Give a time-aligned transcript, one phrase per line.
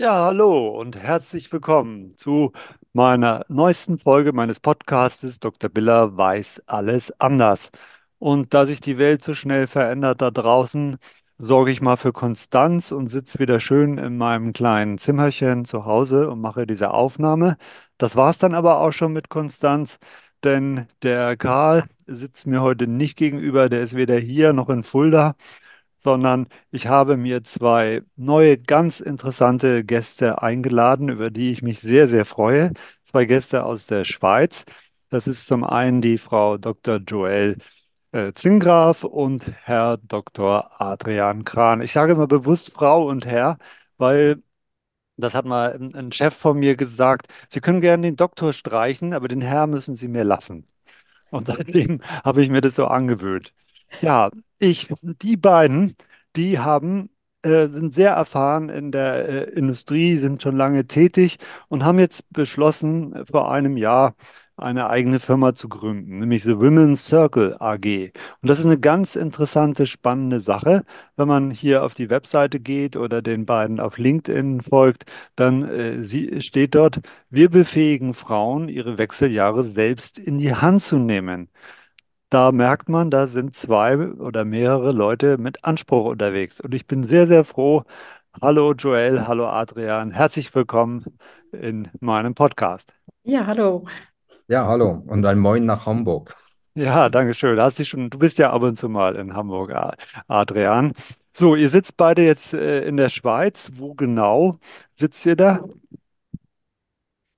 [0.00, 2.52] Ja, hallo und herzlich willkommen zu
[2.92, 5.68] meiner neuesten Folge meines Podcastes Dr.
[5.70, 7.70] Biller weiß alles anders.
[8.18, 10.98] Und da sich die Welt so schnell verändert da draußen,
[11.36, 16.30] sorge ich mal für Konstanz und sitze wieder schön in meinem kleinen Zimmerchen zu Hause
[16.30, 17.56] und mache diese Aufnahme.
[17.98, 19.98] Das war's dann aber auch schon mit Konstanz,
[20.44, 25.34] denn der Karl sitzt mir heute nicht gegenüber, der ist weder hier noch in Fulda
[25.98, 32.08] sondern ich habe mir zwei neue, ganz interessante Gäste eingeladen, über die ich mich sehr,
[32.08, 32.72] sehr freue.
[33.04, 34.64] Zwei Gäste aus der Schweiz.
[35.10, 36.98] Das ist zum einen die Frau Dr.
[36.98, 37.56] Joelle
[38.12, 40.80] äh, Zingraf und Herr Dr.
[40.80, 41.82] Adrian Kran.
[41.82, 43.58] Ich sage immer bewusst Frau und Herr,
[43.96, 44.42] weil
[45.16, 49.12] das hat mal ein, ein Chef von mir gesagt, Sie können gerne den Doktor streichen,
[49.14, 50.66] aber den Herr müssen Sie mir lassen.
[51.30, 53.54] Und seitdem habe ich mir das so angewöhnt.
[54.00, 55.96] Ja, ich, die beiden,
[56.36, 57.10] die haben,
[57.42, 62.30] äh, sind sehr erfahren in der äh, Industrie, sind schon lange tätig und haben jetzt
[62.32, 64.14] beschlossen, vor einem Jahr
[64.56, 68.12] eine eigene Firma zu gründen, nämlich The Women's Circle AG.
[68.42, 70.84] Und das ist eine ganz interessante, spannende Sache.
[71.16, 75.04] Wenn man hier auf die Webseite geht oder den beiden auf LinkedIn folgt,
[75.36, 77.00] dann äh, sie, steht dort,
[77.30, 81.48] wir befähigen Frauen, ihre Wechseljahre selbst in die Hand zu nehmen.
[82.30, 86.60] Da merkt man, da sind zwei oder mehrere Leute mit Anspruch unterwegs.
[86.60, 87.84] Und ich bin sehr, sehr froh.
[88.42, 91.06] Hallo Joel, hallo Adrian, herzlich willkommen
[91.52, 92.92] in meinem Podcast.
[93.22, 93.86] Ja, hallo.
[94.46, 96.36] Ja, hallo und ein Moin nach Hamburg.
[96.74, 97.58] Ja, danke schön.
[97.58, 99.72] Hast dich schon, du bist ja ab und zu mal in Hamburg,
[100.26, 100.92] Adrian.
[101.32, 103.70] So, ihr sitzt beide jetzt äh, in der Schweiz.
[103.76, 104.56] Wo genau
[104.92, 105.64] sitzt ihr da?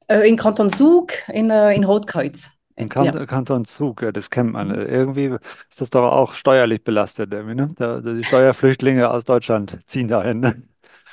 [0.08, 2.50] Äh, in Kanton Zug, in, äh, in Rotkreuz.
[2.80, 4.70] In Äh, Ja, Kant Kanton Zug, ja, das kennt man.
[4.70, 5.26] Äh, Irgendwie
[5.68, 7.68] ist das doch auch steuerlich belastet, irgendwie, ne?
[7.76, 10.40] Da, die Steuerflüchtlinge aus Deutschland ziehen dahin.
[10.40, 10.62] Ne?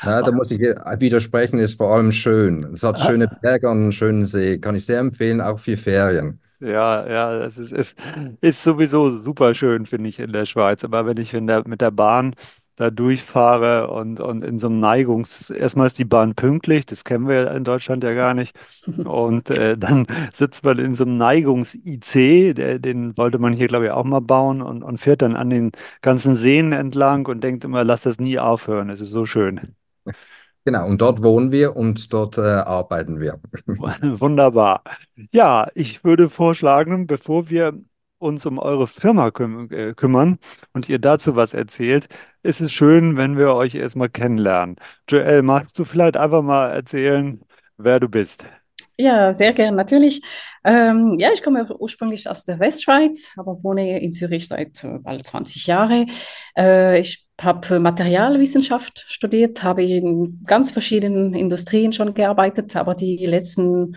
[0.04, 2.64] Ja, da muss ich widersprechen, ist vor allem schön.
[2.74, 4.60] Es hat schöne Berge und einen schönen See.
[4.60, 6.40] Kann ich sehr empfehlen, auch für Ferien.
[6.60, 7.98] Ja, ja, es ist, ist,
[8.42, 10.84] ist sowieso super schön, finde ich, in der Schweiz.
[10.84, 12.34] Aber wenn ich in der, mit der Bahn
[12.78, 15.50] da durchfahre und, und in so einem Neigungs...
[15.50, 18.56] Erstmal ist die Bahn pünktlich, das kennen wir ja in Deutschland ja gar nicht.
[19.04, 23.86] Und äh, dann sitzt man in so einem Neigungs-IC, der, den wollte man hier, glaube
[23.86, 25.72] ich, auch mal bauen und, und fährt dann an den
[26.02, 29.76] ganzen Seen entlang und denkt immer, lass das nie aufhören, es ist so schön.
[30.64, 33.40] Genau, und dort wohnen wir und dort äh, arbeiten wir.
[33.66, 34.84] Wunderbar.
[35.32, 37.74] Ja, ich würde vorschlagen, bevor wir
[38.20, 40.40] uns um eure Firma küm äh, kümmern
[40.74, 42.08] und ihr dazu was erzählt,
[42.44, 44.78] ist es schön, wenn wir euch erstmal kennenlernen.
[45.10, 47.42] Joel, magst du vielleicht einfach mal erzählen,
[47.78, 48.46] wer du bist?
[49.00, 50.22] ja, sehr gern, natürlich.
[50.64, 55.26] Ähm, ja, ich komme ursprünglich aus der Westschweiz, aber wohne in Zürich seit äh, bald
[55.26, 56.10] 20 Jahren.
[56.58, 63.96] Äh, ich habe Materialwissenschaft studiert, habe in ganz verschiedenen Industrien schon gearbeitet, aber die letzten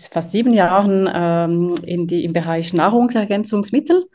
[0.00, 4.06] fast sieben Jahren ähm, in die, im Bereich Nahrungsergänzungsmittel.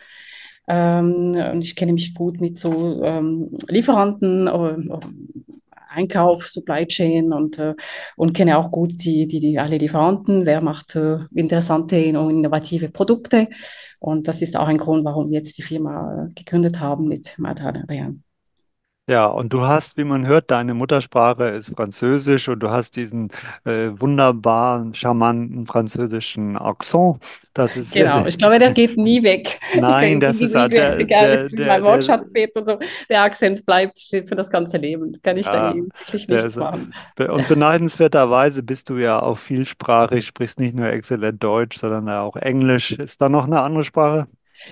[0.67, 4.97] Ähm, und ich kenne mich gut mit so ähm, Lieferanten, äh,
[5.95, 7.73] Einkauf, Supply Chain und, äh,
[8.17, 12.89] und kenne auch gut die, die, die alle Lieferanten, wer macht äh, interessante und innovative
[12.89, 13.47] Produkte.
[13.99, 17.37] Und das ist auch ein Grund, warum wir jetzt die Firma äh, gegründet haben mit
[17.41, 18.24] Adrian.
[19.07, 23.29] Ja, und du hast, wie man hört, deine Muttersprache ist Französisch und du hast diesen
[23.63, 27.19] äh, wunderbaren, charmanten französischen Akzent.
[27.53, 28.27] Das ist sehr, Genau, sehr.
[28.27, 29.59] ich glaube, der geht nie weg.
[29.87, 32.65] Ich Nein, denke, das ist egal, der, egal der, wie der, mein Wortschatz wird und
[32.67, 32.77] so,
[33.09, 35.19] der Akzent bleibt, steht für das ganze Leben.
[35.21, 36.93] Kann ich Ja, dagegen wirklich nichts machen.
[37.19, 42.91] und beneidenswerterweise bist du ja auch vielsprachig, sprichst nicht nur exzellent Deutsch, sondern auch Englisch.
[42.93, 44.27] Ist da noch eine andere Sprache?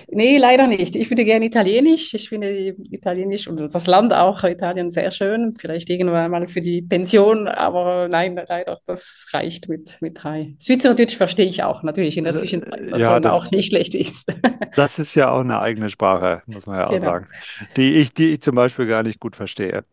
[0.08, 0.96] Nee, leider nicht.
[0.96, 2.14] Ich würde gerne Italienisch.
[2.14, 5.52] Ich finde Italienisch und das Land auch Italien sehr schön.
[5.58, 10.54] Vielleicht irgendwann mal für die Pension, aber nein, leider, das reicht mit, mit drei.
[10.60, 13.68] Schweizerdeutsch verstehe ich auch natürlich in der Zwischenzeit, Äh, was Ja, schon das, auch nicht
[13.68, 14.26] schlecht ist.
[14.74, 17.12] das ist ja auch eine eigene Sprache, muss man ja auch Genau.
[17.12, 17.28] sagen,
[17.76, 19.84] die ich, die ich zum Beispiel gar nicht gut verstehe.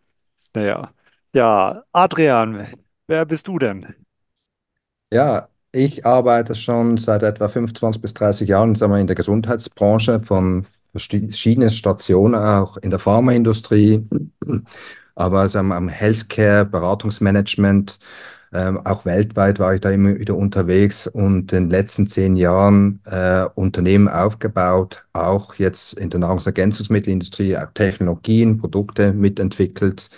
[0.56, 0.94] Naja,
[1.36, 2.68] ja, Adrian,
[3.08, 3.96] wer bist du denn?
[5.12, 10.20] Ja, ich arbeite schon seit etwa 25 bis 30 Jahren, sagen wir, in der Gesundheitsbranche
[10.20, 14.06] von verschiedenen Stationen, auch in der Pharmaindustrie,
[15.16, 18.00] aber sagen wir, am Healthcare, Beratungsmanagement,
[18.54, 23.00] ähm, auch weltweit war ich da immer wieder unterwegs und in den letzten zehn Jahren
[23.06, 30.10] äh, Unternehmen aufgebaut, auch jetzt in der Nahrungsergänzungsmittelindustrie, auch Technologien, Produkte mitentwickelt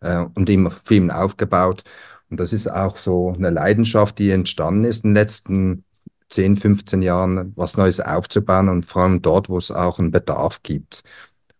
[0.00, 1.82] äh, und immer Firmen aufgebaut.
[2.30, 5.84] Und das ist auch so eine Leidenschaft, die entstanden ist in den letzten
[6.28, 10.62] 10, 15 Jahren, was Neues aufzubauen und vor allem dort, wo es auch einen Bedarf
[10.62, 11.02] gibt.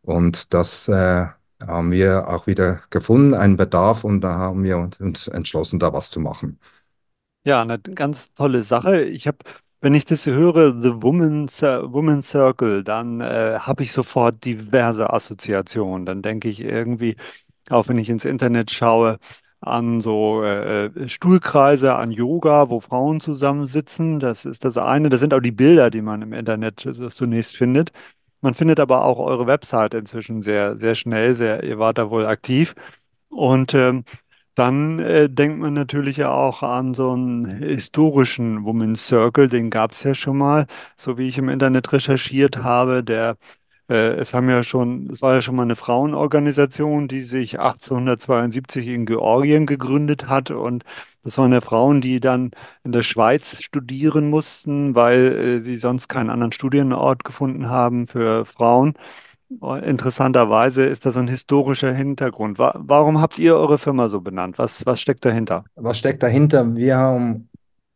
[0.02, 1.26] Und das äh,
[1.66, 5.92] haben wir auch wieder gefunden, einen Bedarf und da haben wir uns, uns entschlossen, da
[5.92, 6.58] was zu machen.
[7.44, 9.02] Ja, eine ganz tolle Sache.
[9.04, 9.38] Ich habe,
[9.80, 15.10] wenn ich das höre, The Woman, Cir- Woman Circle, dann äh, habe ich sofort diverse
[15.12, 16.04] Assoziationen.
[16.04, 17.16] Dann denke ich irgendwie,
[17.70, 19.18] auch wenn ich ins Internet schaue,
[19.60, 24.20] an so äh, äh, Stuhlkreise, an Yoga, wo Frauen zusammensitzen.
[24.20, 25.08] Das ist das eine.
[25.08, 27.90] Das sind auch die Bilder, die man im Internet äh, zunächst findet.
[28.40, 31.34] Man findet aber auch eure Website inzwischen sehr, sehr schnell.
[31.34, 32.74] Sehr, ihr wart da wohl aktiv.
[33.30, 34.04] Und ähm,
[34.54, 39.92] dann äh, denkt man natürlich ja auch an so einen historischen Women's Circle, den gab
[39.92, 40.66] es ja schon mal,
[40.96, 43.04] so wie ich im Internet recherchiert habe.
[43.04, 43.36] Der,
[43.94, 49.06] es haben ja schon, es war ja schon mal eine Frauenorganisation, die sich 1872 in
[49.06, 50.50] Georgien gegründet hat.
[50.50, 50.84] Und
[51.22, 52.50] das waren ja Frauen, die dann
[52.84, 58.44] in der Schweiz studieren mussten, weil äh, sie sonst keinen anderen Studienort gefunden haben für
[58.44, 58.94] Frauen.
[59.60, 62.58] Oh, Interessanterweise ist da so ein historischer Hintergrund.
[62.58, 64.58] Wa warum habt ihr eure Firma so benannt?
[64.58, 65.64] Was, was steckt dahinter?
[65.74, 66.76] Was steckt dahinter?
[66.76, 67.47] Wir haben,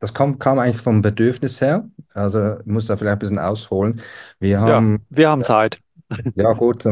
[0.02, 4.02] das kam, kam eigentlich vom Bedürfnis her, also ich muss da vielleicht ein bisschen ausholen.
[4.40, 5.80] Wir Ja, haben, wir haben Zeit.
[6.34, 6.84] ja gut,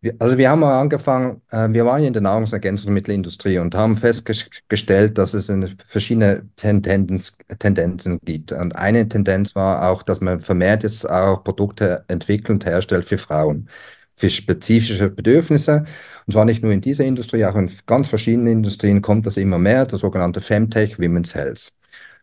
[0.00, 3.96] Wir, also wir haben mal angefangen, äh, wir waren ja in der Nahrungsergänzungsmittelindustrie und haben
[3.96, 5.50] festgestellt, dass es
[5.86, 8.52] verschiedene Tendenz, Tendenzen gibt.
[8.52, 13.18] Und eine Tendenz war auch, dass man vermehrt jetzt auch Produkte entwickelt und herstellt für
[13.18, 13.68] Frauen,
[14.14, 15.84] für spezifische Bedürfnisse.
[16.28, 19.58] Und zwar nicht nur in dieser Industrie, auch in ganz verschiedenen Industrien kommt das immer
[19.58, 21.72] mehr, das sogenannte Femtech, Women's Health.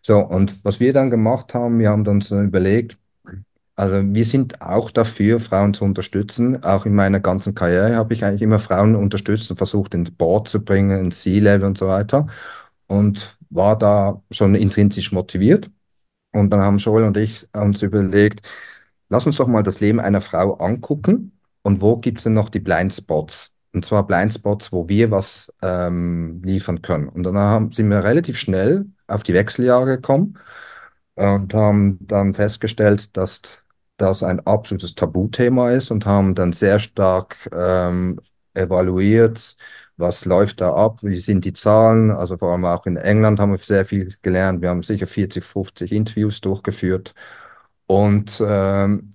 [0.04, 3.00] So, und was wir dann gemacht haben, wir haben uns überlegt,
[3.76, 6.64] also wir sind auch dafür, Frauen zu unterstützen.
[6.64, 10.50] Auch in meiner ganzen Karriere habe ich eigentlich immer Frauen unterstützt und versucht, ins Board
[10.50, 12.28] zu bringen, ins C-Level und so weiter.
[12.88, 15.72] Und war da schon intrinsisch motiviert.
[16.34, 18.48] Und dann haben Joel und ich uns überlegt,
[19.10, 22.50] lass uns doch mal das Leben einer Frau angucken und wo gibt es denn noch
[22.50, 23.55] die Blindspots?
[23.76, 27.10] Und zwar Blindspots, wo wir was ähm, liefern können.
[27.10, 30.40] Und dann haben, sind wir relativ schnell auf die Wechseljahre gekommen
[31.16, 33.42] und haben dann festgestellt, dass
[33.98, 38.20] das ein absolutes Tabuthema ist und haben dann sehr stark ähm,
[38.54, 39.58] evaluiert,
[39.98, 42.12] was läuft da ab, wie sind die Zahlen.
[42.12, 44.62] Also vor allem auch in England haben wir sehr viel gelernt.
[44.62, 47.14] Wir haben sicher 40, 50 Interviews durchgeführt
[47.88, 49.15] und ähm,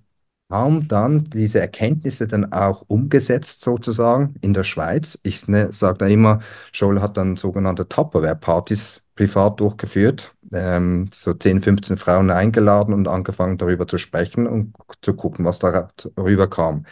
[0.51, 5.19] haben dann diese Erkenntnisse dann auch umgesetzt sozusagen in der Schweiz.
[5.23, 6.39] Ich ne, sage da immer,
[6.73, 13.57] Joel hat dann sogenannte Tupperware-Partys privat durchgeführt, ähm, so 10, 15 Frauen eingeladen und angefangen
[13.57, 16.85] darüber zu sprechen und zu gucken, was darüber kam.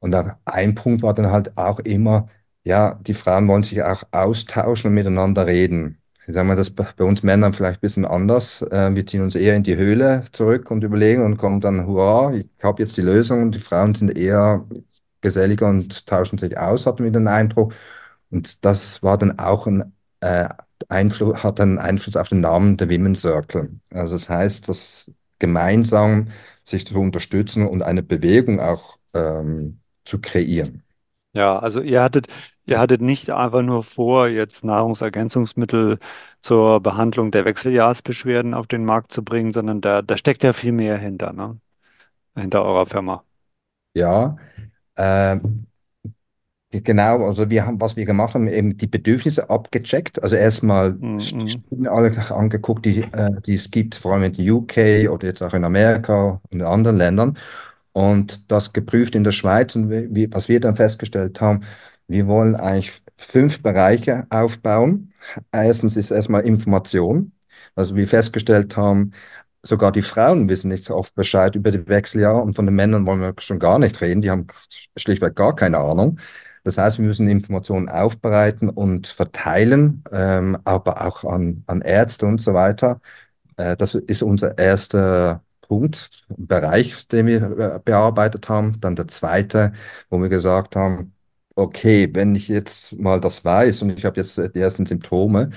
[0.00, 2.28] Und dann ein Punkt war dann halt auch immer,
[2.64, 5.97] ja, die Frauen wollen sich auch austauschen und miteinander reden.
[6.28, 8.60] Ich sage mal, das bei uns Männern vielleicht ein bisschen anders.
[8.60, 12.34] Äh, wir ziehen uns eher in die Höhle zurück und überlegen und kommen dann, hurra,
[12.34, 13.40] ich habe jetzt die Lösung.
[13.44, 14.66] Und die Frauen sind eher
[15.22, 17.72] geselliger und tauschen sich aus, hatten wir den Eindruck.
[18.30, 20.50] Und das war dann auch ein äh,
[20.90, 23.70] Einfluss, hat einen Einfluss auf den Namen der Women's Circle.
[23.88, 26.28] Also das heißt, dass gemeinsam
[26.62, 30.82] sich zu unterstützen und eine Bewegung auch ähm, zu kreieren.
[31.32, 32.26] Ja, also ihr hattet,
[32.68, 35.98] ihr hattet nicht einfach nur vor, jetzt Nahrungsergänzungsmittel
[36.40, 40.72] zur Behandlung der Wechseljahrsbeschwerden auf den Markt zu bringen, sondern da, da steckt ja viel
[40.72, 41.60] mehr hinter, ne?
[42.36, 43.24] Hinter eurer Firma.
[43.94, 44.36] Ja,
[44.96, 45.66] ähm,
[46.70, 50.22] Genau, also wir haben, was wir gemacht haben, eben die Bedürfnisse abgecheckt.
[50.22, 50.98] Also erstmal
[51.40, 51.48] die Mhm.
[51.48, 55.42] Studien alle angeguckt, die, äh, die es gibt, vor allem in den UK oder jetzt
[55.42, 57.38] auch in Amerika und in anderen Ländern.
[57.92, 59.76] Und das geprüft in der Schweiz.
[59.76, 61.62] Und wie- was wir dann festgestellt haben,
[62.08, 65.12] wir wollen eigentlich fünf Bereiche aufbauen.
[65.52, 67.32] Erstens ist erstmal Information.
[67.74, 69.12] Also wir festgestellt haben,
[69.62, 73.20] sogar die Frauen wissen nicht oft Bescheid über die Wechseljahre und von den Männern wollen
[73.20, 74.22] wir schon gar nicht reden.
[74.22, 74.46] Die haben
[74.96, 76.18] schlichtweg gar keine Ahnung.
[76.64, 82.40] Das heißt, wir müssen Informationen aufbereiten und verteilen, ähm, aber auch an, an Ärzte und
[82.40, 83.00] so weiter.
[83.56, 88.80] Äh, das ist unser erster Punkt, Bereich, den wir äh, bearbeitet haben.
[88.80, 89.72] Dann der zweite,
[90.10, 91.14] wo wir gesagt haben,
[91.58, 95.50] okay, wenn ich jetzt mal das weiß und ich habe jetzt die ersten Symptome,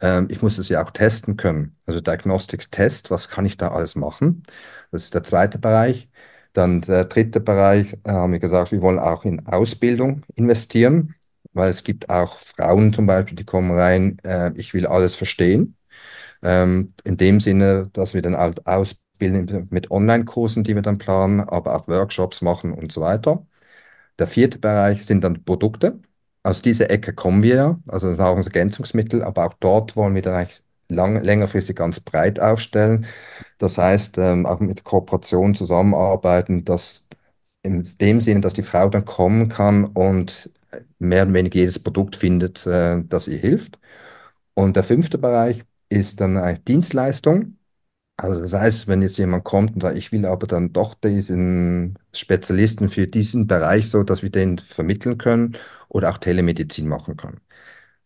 [0.00, 1.76] ähm, ich muss es ja auch testen können.
[1.86, 4.42] Also Diagnostics-Test, was kann ich da alles machen?
[4.90, 6.08] Das ist der zweite Bereich.
[6.54, 11.14] Dann der dritte Bereich, äh, haben wir gesagt, wir wollen auch in Ausbildung investieren,
[11.54, 15.76] weil es gibt auch Frauen zum Beispiel, die kommen rein, äh, ich will alles verstehen.
[16.42, 21.40] Ähm, in dem Sinne, dass wir dann halt ausbilden mit Online-Kursen, die wir dann planen,
[21.40, 23.46] aber auch Workshops machen und so weiter.
[24.18, 26.00] Der vierte Bereich sind dann Produkte.
[26.42, 30.62] Aus dieser Ecke kommen wir ja, also Nahrungsergänzungsmittel, aber auch dort wollen wir dann eigentlich
[30.88, 33.06] lang, längerfristig ganz breit aufstellen.
[33.58, 37.08] Das heißt, ähm, auch mit Kooperation zusammenarbeiten, dass
[37.62, 40.50] in dem Sinne, dass die Frau dann kommen kann und
[40.98, 43.78] mehr oder weniger jedes Produkt findet, äh, das ihr hilft.
[44.54, 47.58] Und der fünfte Bereich ist dann eine Dienstleistung.
[48.22, 51.98] Also das heißt, wenn jetzt jemand kommt und sagt, ich will aber dann doch diesen
[52.12, 55.56] Spezialisten für diesen Bereich, so dass wir den vermitteln können
[55.88, 57.40] oder auch Telemedizin machen können.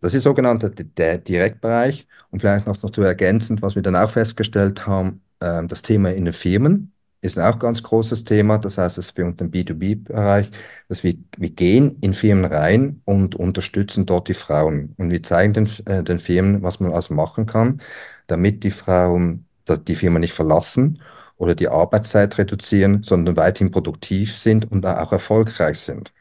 [0.00, 2.06] Das ist sogenannter der Direktbereich.
[2.30, 6.24] Und vielleicht noch, zu ergänzend, was wir dann auch festgestellt haben, äh, das Thema in
[6.26, 6.92] den Firmen
[7.22, 8.58] ist auch ein ganz großes Thema.
[8.58, 10.50] Das heißt, dass wir unter dem B2B-Bereich,
[10.88, 14.94] dass wir, wir gehen in Firmen rein und unterstützen dort die Frauen.
[14.98, 17.82] Und wir zeigen den, äh, den Firmen, was man also machen kann,
[18.28, 21.02] damit die Frauen die Firma nicht verlassen
[21.36, 26.12] oder die Arbeitszeit reduzieren, sondern weiterhin produktiv sind und auch erfolgreich sind.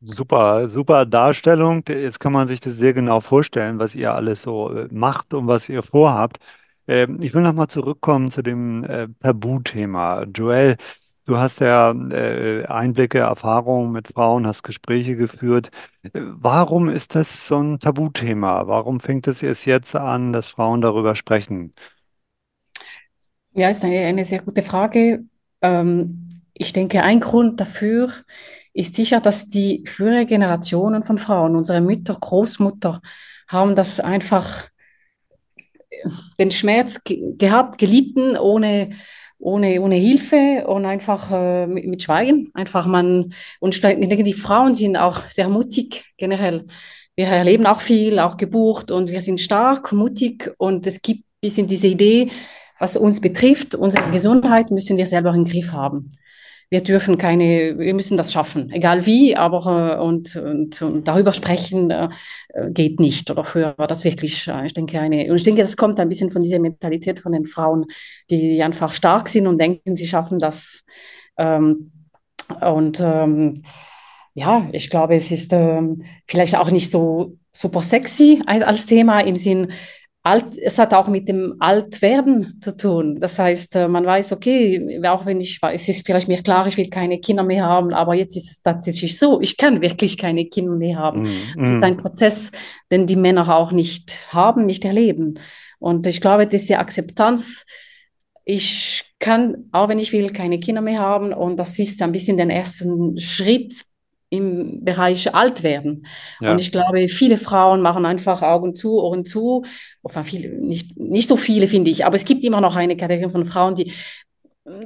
[0.00, 1.82] Super, super Darstellung.
[1.88, 5.48] Jetzt kann man sich das sehr genau vorstellen, was ihr alles so äh, macht und
[5.48, 6.38] was ihr vorhabt.
[6.86, 10.22] Ähm, ich will nochmal zurückkommen zu dem äh, Tabuthema.
[10.32, 10.76] Joel,
[11.26, 15.70] du hast ja äh, Einblicke, Erfahrungen mit Frauen, hast Gespräche geführt.
[16.12, 18.68] Warum ist das so ein Tabuthema?
[18.68, 21.74] Warum fängt es erst jetzt an, dass Frauen darüber sprechen?
[23.58, 25.24] Ja, ist eine, eine sehr gute Frage.
[25.62, 28.08] Ähm, ich denke, ein Grund dafür
[28.72, 33.02] ist sicher, dass die frühere Generationen von Frauen, unsere Mütter, Großmutter,
[33.48, 34.68] haben das einfach
[35.90, 38.90] äh, den Schmerz ge gehabt, gelitten, ohne,
[39.38, 42.52] ohne, ohne Hilfe und einfach äh, mit, mit, Schweigen.
[42.54, 46.64] Einfach man, und ich denke, die Frauen sind auch sehr mutig generell.
[47.16, 51.40] Wir erleben auch viel, auch gebucht und wir sind stark, mutig und es gibt ein
[51.40, 52.30] bisschen diese Idee,
[52.78, 56.10] was uns betrifft, unsere Gesundheit müssen wir selber im Griff haben.
[56.70, 61.32] Wir dürfen keine, wir müssen das schaffen, egal wie, aber äh, und, und, und darüber
[61.32, 62.10] sprechen äh,
[62.70, 63.30] geht nicht.
[63.30, 66.10] Oder früher war das wirklich, äh, ich denke, eine, und ich denke, das kommt ein
[66.10, 67.86] bisschen von dieser Mentalität von den Frauen,
[68.28, 70.84] die einfach stark sind und denken, sie schaffen das.
[71.38, 71.90] Ähm,
[72.60, 73.62] und ähm,
[74.34, 79.36] ja, ich glaube, es ist ähm, vielleicht auch nicht so super sexy als Thema im
[79.36, 79.72] Sinn,
[80.28, 83.18] Alt, es hat auch mit dem Altwerden zu tun.
[83.18, 86.76] Das heißt, äh, man weiß, okay, auch wenn ich, es ist vielleicht mir klar, ich
[86.76, 90.44] will keine Kinder mehr haben, aber jetzt ist es tatsächlich so, ich kann wirklich keine
[90.46, 91.22] Kinder mehr haben.
[91.22, 92.50] Mm, es ist ein Prozess,
[92.90, 95.38] den die Männer auch nicht haben, nicht erleben.
[95.78, 97.64] Und ich glaube, diese Akzeptanz,
[98.44, 101.32] ich kann, auch wenn ich will, keine Kinder mehr haben.
[101.32, 103.72] Und das ist ein bisschen den ersten Schritt
[104.30, 106.06] im Bereich alt werden.
[106.40, 106.52] Ja.
[106.52, 109.64] Und ich glaube, viele Frauen machen einfach Augen zu, Ohren zu.
[110.22, 112.04] Viele, nicht, nicht so viele, finde ich.
[112.04, 113.92] Aber es gibt immer noch eine Kategorie von Frauen, die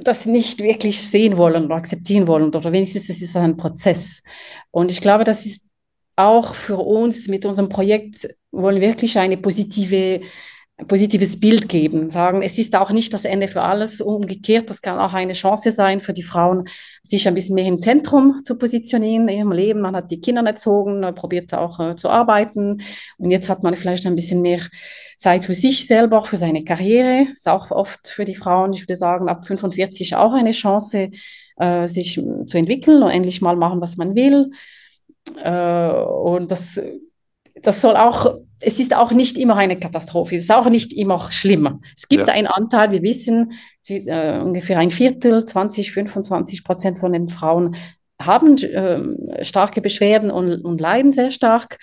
[0.01, 2.47] das nicht wirklich sehen wollen oder akzeptieren wollen.
[2.55, 4.23] Oder wenigstens es ist ein Prozess.
[4.71, 5.63] Und ich glaube, das ist
[6.15, 10.21] auch für uns mit unserem Projekt wollen wirklich eine positive
[10.77, 14.81] ein positives Bild geben, sagen, es ist auch nicht das Ende für alles, umgekehrt, das
[14.81, 16.65] kann auch eine Chance sein für die Frauen,
[17.03, 19.81] sich ein bisschen mehr im Zentrum zu positionieren in ihrem Leben.
[19.81, 22.81] Man hat die Kinder erzogen, probiert auch äh, zu arbeiten
[23.17, 24.61] und jetzt hat man vielleicht ein bisschen mehr
[25.17, 27.27] Zeit für sich selber, für seine Karriere.
[27.31, 31.11] Ist auch oft für die Frauen, ich würde sagen, ab 45 auch eine Chance,
[31.57, 34.49] äh, sich zu entwickeln und endlich mal machen, was man will.
[35.41, 36.81] Äh, und das
[37.63, 41.31] das soll auch, es ist auch nicht immer eine Katastrophe, es ist auch nicht immer
[41.31, 41.79] schlimmer.
[41.95, 42.33] Es gibt ja.
[42.33, 43.53] einen Anteil, wir wissen,
[43.89, 47.75] äh, ungefähr ein Viertel, 20, 25 Prozent von den Frauen
[48.21, 51.77] haben äh, starke Beschwerden und, und, leiden sehr stark.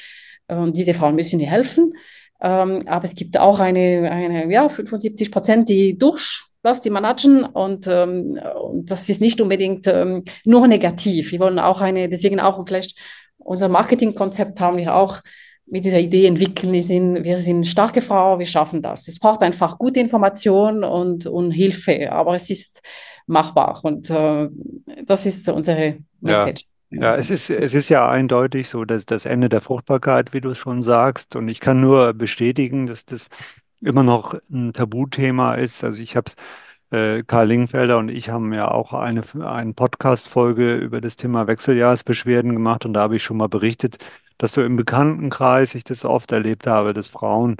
[0.47, 1.93] Und diese Frauen müssen wir helfen.
[2.41, 7.45] Ähm, aber es gibt auch eine, eine ja, 75 Prozent, die durch was die managen
[7.45, 11.33] und, ähm, und das ist nicht unbedingt ähm, nur negativ.
[11.33, 12.99] Wir wollen auch eine, deswegen auch vielleicht
[13.39, 15.21] unser Marketingkonzept haben wir auch
[15.71, 19.09] mit dieser Idee entwickeln, wir sind, wir sind starke Frauen, wir schaffen das.
[19.09, 22.83] Es braucht einfach gute Information und, und Hilfe, aber es ist
[23.27, 24.49] machbar und äh,
[25.05, 26.63] das ist unsere Message.
[26.63, 26.67] Ja.
[26.93, 30.51] Ja, es ist, es ist ja eindeutig so, dass das Ende der Fruchtbarkeit, wie du
[30.51, 33.29] es schon sagst, und ich kann nur bestätigen, dass das
[33.81, 35.85] immer noch ein Tabuthema ist.
[35.85, 36.37] Also ich habe es
[36.91, 42.53] äh, Karl Lingfelder und ich haben ja auch eine, eine Podcast-Folge über das Thema Wechseljahresbeschwerden
[42.53, 43.99] gemacht und da habe ich schon mal berichtet,
[44.41, 47.57] dass so im Bekanntenkreis ich das oft erlebt habe, dass Frauen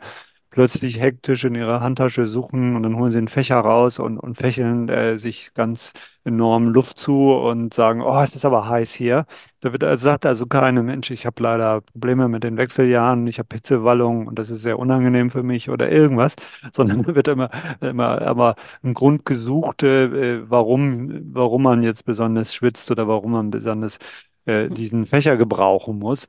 [0.51, 4.37] plötzlich hektisch in ihrer Handtasche suchen und dann holen sie einen Fächer raus und, und
[4.37, 5.93] fächeln äh, sich ganz
[6.25, 9.27] enorm Luft zu und sagen, oh, es ist aber heiß hier.
[9.61, 13.39] Da wird, also sagt also keiner, Mensch, ich habe leider Probleme mit den Wechseljahren, ich
[13.39, 16.35] habe Hitzewallung und das ist sehr unangenehm für mich oder irgendwas,
[16.73, 22.55] sondern da wird immer, immer, immer ein Grund gesucht, äh, warum, warum man jetzt besonders
[22.55, 23.99] schwitzt oder warum man besonders
[24.47, 26.29] äh, diesen Fächer gebrauchen muss.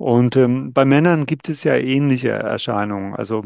[0.00, 3.14] Und ähm, bei Männern gibt es ja ähnliche Erscheinungen.
[3.14, 3.42] Also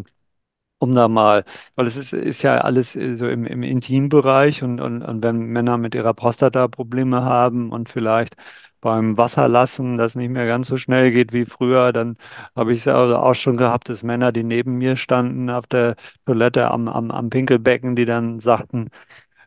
[0.78, 1.44] um da mal,
[1.76, 5.38] weil es ist, ist ja alles äh, so im, im Intimbereich und, und, und wenn
[5.48, 8.36] Männer mit ihrer Prostata Probleme haben und vielleicht
[8.80, 12.16] beim Wasserlassen das nicht mehr ganz so schnell geht wie früher, dann
[12.56, 15.96] habe ich es also auch schon gehabt, dass Männer, die neben mir standen auf der
[16.26, 18.90] Toilette am, am, am Pinkelbecken, die dann sagten,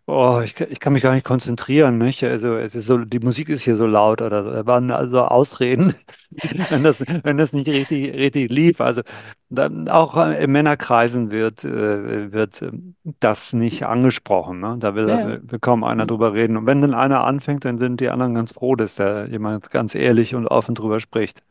[0.09, 2.23] Oh, ich, ich kann mich gar nicht konzentrieren, nicht?
[2.23, 4.51] Also es ist so, die Musik ist hier so laut oder so.
[4.51, 5.95] Da waren also Ausreden,
[6.69, 8.79] wenn das, wenn das nicht richtig, richtig lief.
[8.79, 9.01] Also
[9.49, 14.61] dann auch in Männerkreisen wird, äh, wird ähm, das nicht angesprochen.
[14.61, 14.77] Ne?
[14.79, 15.39] Da will, Ja, ja.
[15.41, 16.55] will kaum einer drüber reden.
[16.55, 19.93] Und wenn dann einer anfängt, dann sind die anderen ganz froh, dass da jemand ganz
[19.93, 21.41] ehrlich und offen drüber spricht.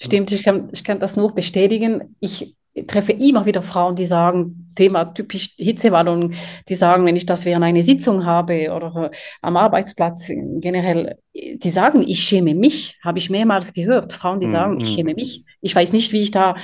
[0.00, 2.16] Stimmt, ich kann, ich kann das nur bestätigen.
[2.20, 2.54] Ich
[2.86, 6.32] treffe immer wieder Frauen, die sagen, Thema typisch Hitzewallung,
[6.68, 11.70] die sagen, wenn ich das während einer Sitzung habe oder äh, am Arbeitsplatz generell, die
[11.70, 14.12] sagen, ich schäme mich, habe ich mehrmals gehört.
[14.12, 14.94] Frauen, die sagen, ich Mhm.
[14.94, 15.44] schäme mich.
[15.62, 16.56] Ich weiß nicht, wie ich da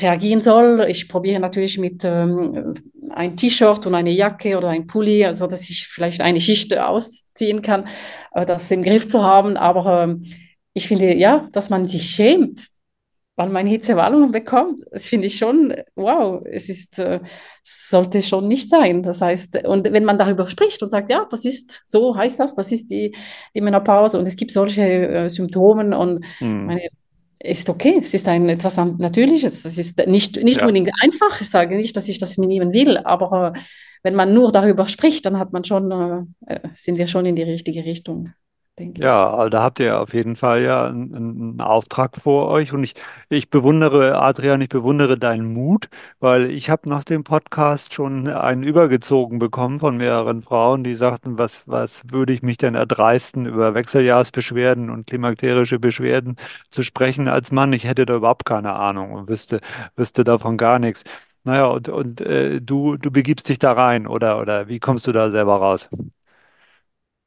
[0.00, 0.86] reagieren soll.
[0.88, 2.74] Ich probiere natürlich mit ähm,
[3.10, 7.62] ein T-Shirt und eine Jacke oder ein Pulli, also dass ich vielleicht eine Schicht ausziehen
[7.62, 7.88] kann,
[8.32, 9.56] äh, das im Griff zu haben.
[9.56, 10.24] Aber ähm,
[10.72, 12.60] ich finde, ja, dass man sich schämt,
[13.38, 17.20] weil man Hitzewallungen bekommt, das finde ich schon, wow, es ist, äh,
[17.62, 19.02] sollte schon nicht sein.
[19.04, 22.56] Das heißt, und wenn man darüber spricht und sagt, ja, das ist, so heißt das,
[22.56, 23.14] das ist die,
[23.54, 26.66] die Menopause und es gibt solche äh, Symptome und Mhm.
[26.66, 26.88] meine,
[27.40, 30.66] ist okay, es ist ein etwas Natürliches, es ist nicht, nicht Ja.
[30.66, 33.58] unbedingt einfach, ich sage nicht, dass ich das nehmen will, aber äh,
[34.02, 35.92] wenn man nur darüber spricht, dann hat man schon,
[36.48, 38.32] äh, äh, sind wir schon in die richtige Richtung,
[38.78, 39.04] denke ich.
[39.04, 42.82] Ja, also da habt ihr auf jeden Fall ja einen, einen Auftrag vor euch und
[42.84, 42.94] ich,
[43.28, 45.88] ich bewundere, Adrian, ich bewundere deinen Mut,
[46.20, 51.38] weil ich habe nach dem Podcast schon einen übergezogen bekommen von mehreren Frauen, die sagten,
[51.38, 56.36] was, was würde ich mich denn erdreisten, über Wechseljahrsbeschwerden und klimakterische Beschwerden
[56.70, 57.72] zu sprechen als Mann?
[57.72, 59.60] Ich hätte da überhaupt keine Ahnung und wüsste,
[59.96, 61.04] wüsste davon gar nichts.
[61.44, 65.12] Naja, und, und äh, du, du begibst dich da rein oder, oder wie kommst du
[65.12, 65.88] da selber raus?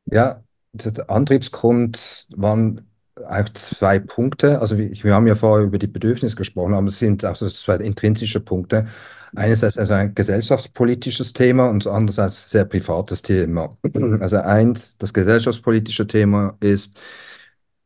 [0.05, 2.87] Ja, der Antriebsgrund waren
[3.27, 4.59] auch zwei Punkte.
[4.61, 7.49] Also wir, wir haben ja vorher über die Bedürfnisse gesprochen, aber es sind auch so
[7.49, 8.87] zwei intrinsische Punkte.
[9.35, 13.77] Einerseits also ein gesellschaftspolitisches Thema und andererseits sehr privates Thema.
[14.19, 16.99] Also eins, das gesellschaftspolitische Thema ist,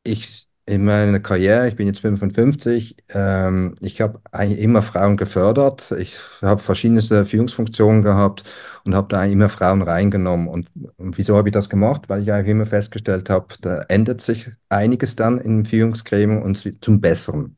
[0.03, 5.91] ich in meiner Karriere, ich bin jetzt 55, ähm, ich habe eigentlich immer Frauen gefördert.
[5.99, 8.43] Ich habe verschiedenste Führungsfunktionen gehabt
[8.83, 10.47] und habe da immer Frauen reingenommen.
[10.47, 12.09] Und, und wieso habe ich das gemacht?
[12.09, 16.99] Weil ich eigentlich immer festgestellt habe, da ändert sich einiges dann in Führungsgremien und zum
[17.01, 17.57] Besseren.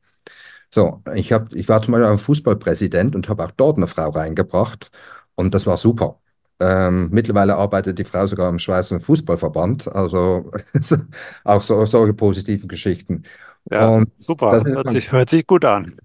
[0.74, 4.10] So, ich hab, ich war zum Beispiel auch Fußballpräsident und habe auch dort eine Frau
[4.10, 4.92] reingebracht
[5.36, 6.20] und das war super.
[6.60, 10.52] Ähm, mittlerweile arbeitet die Frau sogar im Schweizer Fußballverband, also
[11.44, 13.24] auch so, solche positiven Geschichten.
[13.72, 15.96] Ja, Und das super, hört man, sich, hört sich gut an.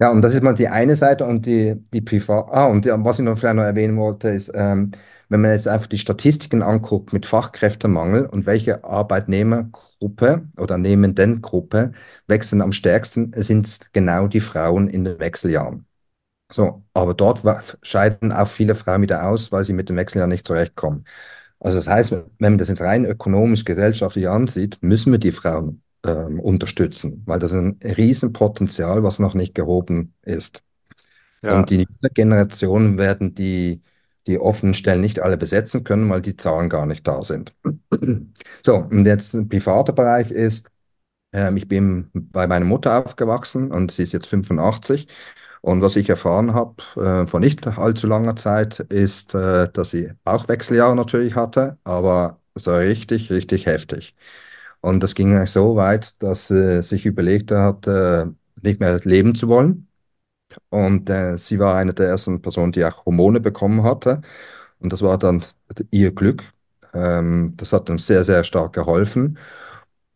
[0.00, 2.48] ja, und das ist mal die eine Seite und die, die Privat.
[2.50, 4.90] Ah, und ja, was ich noch vielleicht noch erwähnen wollte, ist, ähm,
[5.28, 11.92] wenn man jetzt einfach die Statistiken anguckt mit Fachkräftemangel und welche Arbeitnehmergruppe oder Nehmendengruppe
[12.28, 15.85] wechseln am stärksten, sind es genau die Frauen in den Wechseljahren.
[16.52, 17.42] So, aber dort
[17.82, 21.04] scheiden auch viele Frauen wieder aus, weil sie mit dem Wechseljahr nicht zurechtkommen.
[21.60, 25.82] Also das heißt, wenn man das jetzt rein ökonomisch, gesellschaftlich ansieht, müssen wir die Frauen
[26.06, 30.62] ähm, unterstützen, weil das ist ein Riesenpotenzial, was noch nicht gehoben ist.
[31.42, 33.82] Ja, Und die nächste Generation werden die,
[34.26, 37.54] die offenen Stellen nicht alle besetzen können, weil die Zahlen gar nicht da sind.
[38.64, 40.70] So, und jetzt ein privater Bereich ist,
[41.32, 45.08] ähm, ich bin bei meiner Mutter aufgewachsen und sie ist jetzt 85.
[45.66, 50.12] Und was ich erfahren habe äh, vor nicht allzu langer Zeit, ist, äh, dass sie
[50.24, 54.14] auch Wechseljahre natürlich hatte, aber so richtig, richtig heftig.
[54.80, 58.26] Und das ging so weit, dass sie sich überlegt hat, äh,
[58.62, 59.88] nicht mehr leben zu wollen.
[60.70, 64.22] Und äh, sie war eine der ersten Personen, die auch Hormone bekommen hatte.
[64.80, 65.44] Und das war dann
[65.90, 66.44] ihr Glück.
[66.94, 69.38] Ähm, das hat uns sehr, sehr stark geholfen.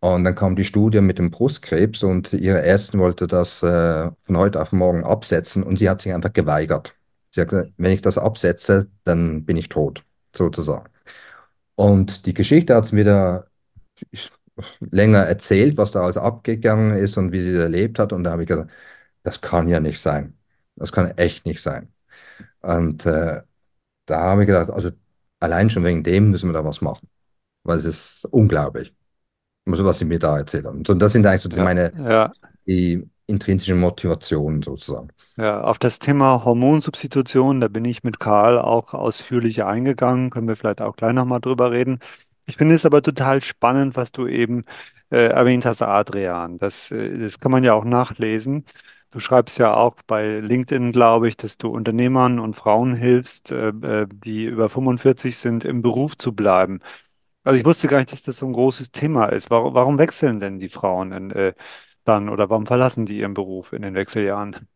[0.00, 4.36] Und dann kam die Studie mit dem Brustkrebs und ihre Ärztin wollte das äh, von
[4.38, 6.94] heute auf morgen absetzen und sie hat sich einfach geweigert.
[7.30, 10.88] Sie hat gesagt, wenn ich das absetze, dann bin ich tot, sozusagen.
[11.76, 13.48] Und die Geschichte hat es wieder
[14.80, 18.12] länger erzählt, was da alles abgegangen ist und wie sie das erlebt hat.
[18.12, 18.70] Und da habe ich gesagt,
[19.22, 20.38] das kann ja nicht sein.
[20.76, 21.92] Das kann echt nicht sein.
[22.62, 23.42] Und äh,
[24.06, 24.90] da habe ich gedacht, also
[25.40, 27.08] allein schon wegen dem müssen wir da was machen,
[27.64, 28.94] weil es ist unglaublich,
[29.66, 30.82] also was sie mir da erzählt haben.
[30.86, 32.30] Und das sind eigentlich so die, ja, meine ja.
[32.66, 35.08] die intrinsischen Motivationen sozusagen.
[35.36, 40.56] Ja, auf das Thema Hormonsubstitution, da bin ich mit Karl auch ausführlich eingegangen, können wir
[40.56, 42.00] vielleicht auch gleich nochmal drüber reden.
[42.46, 44.64] Ich finde es aber total spannend, was du eben
[45.10, 46.58] äh, erwähnt hast, Adrian.
[46.58, 48.64] Das, äh, das kann man ja auch nachlesen.
[49.12, 53.68] Du schreibst ja auch bei LinkedIn, glaube ich, dass du Unternehmern und Frauen hilfst, äh,
[53.68, 56.80] äh, die über 45 sind, im Beruf zu bleiben.
[57.50, 59.50] Also ich wusste gar nicht, dass das so ein großes Thema ist.
[59.50, 61.52] Warum, warum wechseln denn die Frauen in, äh,
[62.04, 64.68] dann oder warum verlassen die ihren Beruf in den Wechseljahren?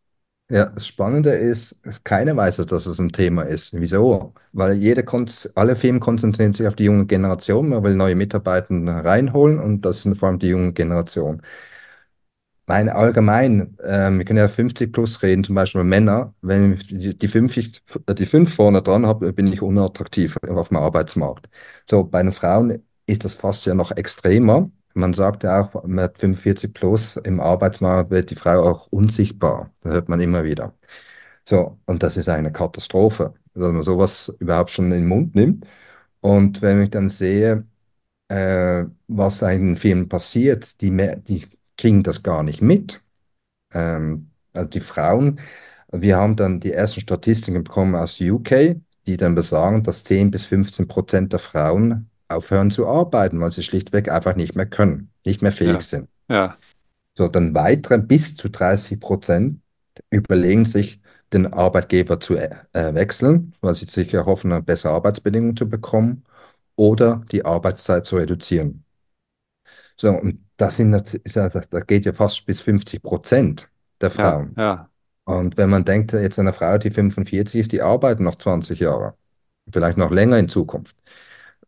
[0.51, 3.73] Ja, das Spannende ist, keiner weiß, dass es ein Thema ist.
[3.81, 4.35] Wieso?
[4.53, 8.75] Weil jede kon alle Firmen konzentrieren sich auf die junge Generation, man will neue Mitarbeiter
[9.05, 11.41] reinholen und das sind vor allem die junge Generation.
[12.67, 17.17] Mein allgemein, ähm, wir können ja 50 plus reden, zum Beispiel Männer, wenn ich die,
[17.17, 17.83] die, 50,
[18.19, 21.49] die 5 vorne dran habe, bin ich unattraktiv auf dem Arbeitsmarkt.
[21.89, 24.71] So, bei den Frauen ist das fast ja noch extremer.
[24.95, 29.71] Man sagt ja auch, mit 45 plus im Arbeitsmarkt wird die Frau auch unsichtbar.
[29.83, 30.75] Das hört man immer wieder.
[31.49, 35.67] So, und das ist eine Katastrophe, dass man sowas überhaupt schon in den Mund nimmt.
[36.21, 37.67] Und wenn ich dann sehe,
[38.29, 40.91] äh, was in Firmen passiert, die,
[41.29, 41.47] die
[41.77, 43.03] kriegen das gar nicht mit.
[43.73, 45.41] Ähm, also die Frauen,
[45.93, 50.47] wir haben dann die ersten Statistiken bekommen aus UK, die dann besagen, dass 10 bis
[50.47, 55.43] 15 Prozent der Frauen aufhören zu arbeiten, weil sie schlichtweg einfach nicht mehr können, nicht
[55.43, 56.09] mehr fähig Ja, sind.
[56.29, 56.59] ja,
[57.17, 59.61] So, dann weitere bis zu 30 Prozent
[60.11, 61.01] überlegen sich,
[61.33, 66.25] den Arbeitgeber zu äh, wechseln, weil sie sich erhoffen, eine bessere Arbeitsbedingungen zu bekommen
[66.77, 68.85] oder die Arbeitszeit zu reduzieren.
[69.97, 70.93] So, und das sind,
[71.27, 74.57] ja, das geht ja fast bis 50 Prozent der ja, Frauen.
[74.57, 74.91] ja,
[75.25, 79.17] Und wenn man denkt, jetzt eine Frau, die 45 ist, die arbeitet noch 20 Jahre,
[79.73, 80.97] vielleicht noch länger in Zukunft.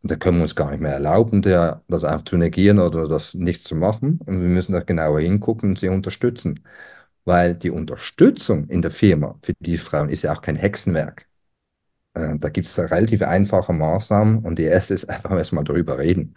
[0.03, 3.09] Und da können wir uns gar nicht mehr erlauben, der, das einfach zu negieren oder
[3.09, 4.21] das nichts zu machen.
[4.27, 6.65] Und wir müssen da genauer hingucken und sie unterstützen.
[7.25, 11.27] Weil die Unterstützung in der Firma für die Frauen ist ja auch kein Hexenwerk.
[12.15, 16.35] Äh, da gibt es relativ einfache Maßnahmen und die erste ist einfach erstmal darüber reden.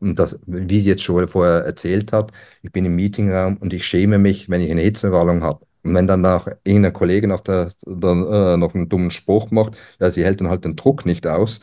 [0.00, 2.32] Und das, wie jetzt Joel vorher erzählt hat,
[2.62, 5.64] ich bin im Meetingraum und ich schäme mich, wenn ich eine Hitzewallung habe.
[5.82, 9.76] Und wenn dann nach irgendein Kollege nach der, dann, äh, noch einen dummen Spruch macht,
[10.00, 11.60] ja, sie hält dann halt den Druck nicht aus,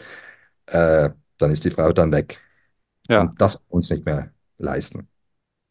[0.68, 2.42] äh, dann ist die Frau dann weg.
[3.10, 3.28] ja.
[3.28, 5.08] Und das uns nicht mehr leisten.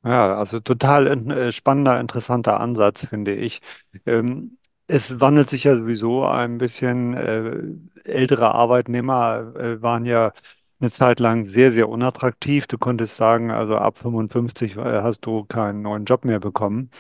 [0.05, 3.61] Ja, also total in- äh, spannender, interessanter Ansatz, finde ich.
[4.05, 7.15] Ähm, es wandelt sich ja sowieso ein bisschen.
[7.15, 10.33] Äh, ältere Arbeitnehmer äh, waren ja
[10.83, 12.67] eine Zeit lang sehr, sehr unattraktiv.
[12.67, 16.91] Du konntest sagen, also ab 55 äh, hast du keinen neuen Job mehr bekommen.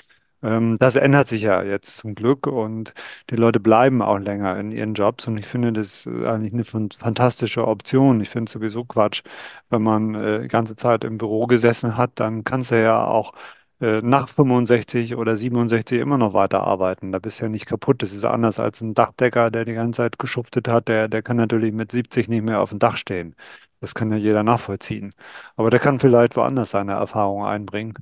[0.42, 2.94] Ähm, das ändert sich ja jetzt zum Glück und
[3.30, 6.64] die Leute bleiben auch länger in ihren Jobs und ich finde das ist eigentlich eine
[6.64, 8.20] fan- fantastische Option.
[8.20, 9.22] Ich finde es sowieso Quatsch,
[9.70, 13.32] wenn man äh, die ganze Zeit im Büro gesessen hat, dann kannst du ja auch
[13.80, 17.12] äh, nach 65 oder 67 immer noch weiterarbeiten.
[17.12, 18.02] Da bist du ja nicht kaputt.
[18.02, 20.88] Das ist anders als ein Dachdecker, der die ganze Zeit geschuftet hat.
[20.88, 23.34] Der, der kann natürlich mit 70 nicht mehr auf dem Dach stehen.
[23.82, 25.12] Das kann ja jeder nachvollziehen.
[25.56, 27.94] Aber der kann vielleicht woanders seine Erfahrungen einbringen.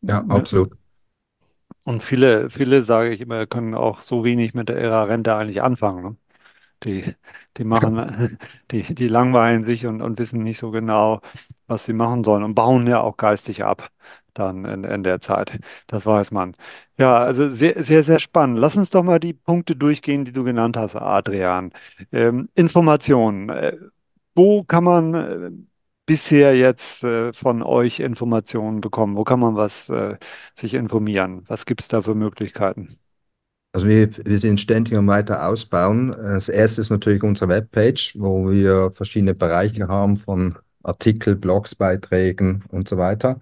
[0.00, 0.36] Ja, Ja.
[0.36, 0.78] absolut.
[1.84, 6.02] Und viele, viele, sage ich immer, können auch so wenig mit ihrer Rente eigentlich anfangen.
[6.04, 6.16] Ne?
[6.84, 7.14] Die,
[7.58, 8.38] die machen,
[8.72, 11.20] die, die langweilen sich und, und wissen nicht so genau,
[11.68, 13.90] was sie machen sollen und bauen ja auch geistig ab
[14.34, 15.58] dann in, in der Zeit.
[15.88, 16.54] Das weiß man.
[16.98, 18.58] Ja, also sehr, sehr, sehr spannend.
[18.58, 21.72] Lass uns doch mal die Punkte durchgehen, die du genannt hast, Adrian.
[22.12, 23.50] Ähm, Informationen.
[24.34, 25.50] Wo kann man äh,
[26.06, 29.16] bisher jetzt äh, von euch Informationen bekommen?
[29.16, 30.16] Wo kann man was äh,
[30.54, 31.44] sich informieren?
[31.48, 32.98] Was gibt es da für Möglichkeiten?
[33.72, 36.10] Also wir, wir sind ständig am weiter ausbauen.
[36.12, 42.64] Das erste ist natürlich unsere Webpage, wo wir verschiedene Bereiche haben von Artikel, Blogs, Beiträgen
[42.68, 43.40] und so weiter.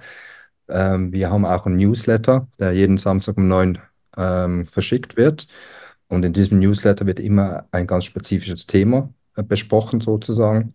[0.68, 3.78] Ähm, wir haben auch einen Newsletter, der jeden Samstag um neun
[4.16, 5.48] ähm, verschickt wird.
[6.08, 10.74] Und in diesem Newsletter wird immer ein ganz spezifisches Thema besprochen sozusagen.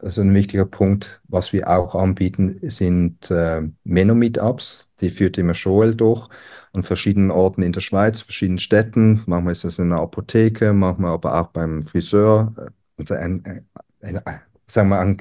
[0.00, 4.88] Also ein wichtiger Punkt, was wir auch anbieten, sind äh, Meno-Meetups.
[5.00, 6.28] Die führt immer Joel durch
[6.72, 9.22] an verschiedenen Orten in der Schweiz, verschiedenen Städten.
[9.26, 12.52] Manchmal ist das in einer Apotheke, manchmal aber auch beim Friseur.
[12.58, 12.70] äh,
[13.02, 13.68] Also ein, ein,
[14.00, 15.18] ein, ein, sagen wir an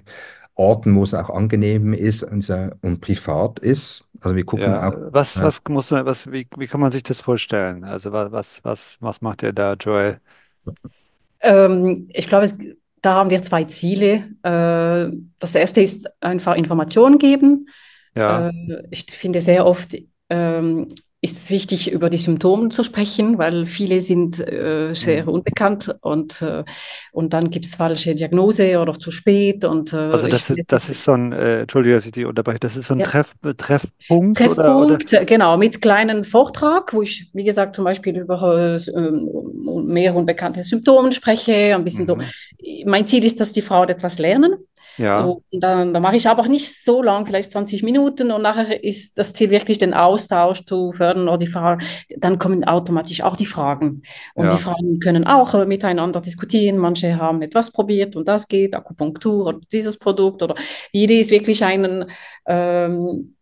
[0.55, 2.49] Orten, wo es auch angenehm ist und,
[2.81, 4.07] und privat ist.
[4.21, 6.91] Also wir gucken Ja, auch, was, äh, was muss man, was, wie, wie kann man
[6.91, 7.83] sich das vorstellen?
[7.85, 10.19] Also was, was, was, was macht ihr da, Joel?
[11.41, 12.57] Ähm, ich glaube, es,
[13.01, 14.29] da haben wir zwei Ziele.
[14.43, 17.67] Äh, das erste ist einfach Informationen geben.
[18.15, 19.97] Ja, Äh, ich finde sehr oft
[20.29, 20.87] ähm,
[21.23, 25.29] ist es wichtig, über die Symptome zu sprechen, weil viele sind äh, sehr hm.
[25.29, 26.63] unbekannt und, äh,
[27.11, 29.63] und dann gibt es falsche Diagnose oder zu spät.
[29.63, 32.25] Und Also äh, ich das ist, das ist so ein, äh, Entschuldige, dass ich die
[32.25, 34.97] unterbreche, das ist so ein ja, Treff, Treffpunkt oder, oder?
[34.97, 39.11] Treffpunkt, genau, mit kleinen Vortrag, wo ich, wie gesagt, zum Beispiel über äh,
[39.83, 42.15] mehr unbekannte Symptome spreche, ein bisschen so.
[42.15, 42.23] Mhm.
[42.85, 44.55] Mein Ziel ist, dass die Frauen etwas lernen.
[44.97, 48.83] Ja, Und dann, dann mache ich aber nicht so lang, vielleicht 20 Minuten und nachher
[48.83, 51.83] ist das Ziel wirklich den Austausch zu fördern oder die Fragen.
[52.17, 54.01] Dann kommen automatisch auch die Fragen.
[54.35, 56.77] Und die ja, Fragen können auch äh, miteinander diskutieren.
[56.77, 60.55] Manche haben etwas probiert und das geht, Akupunktur oder dieses Produkt oder
[60.93, 62.05] die Idee ist wirklich einen
[62.45, 63.35] ähm,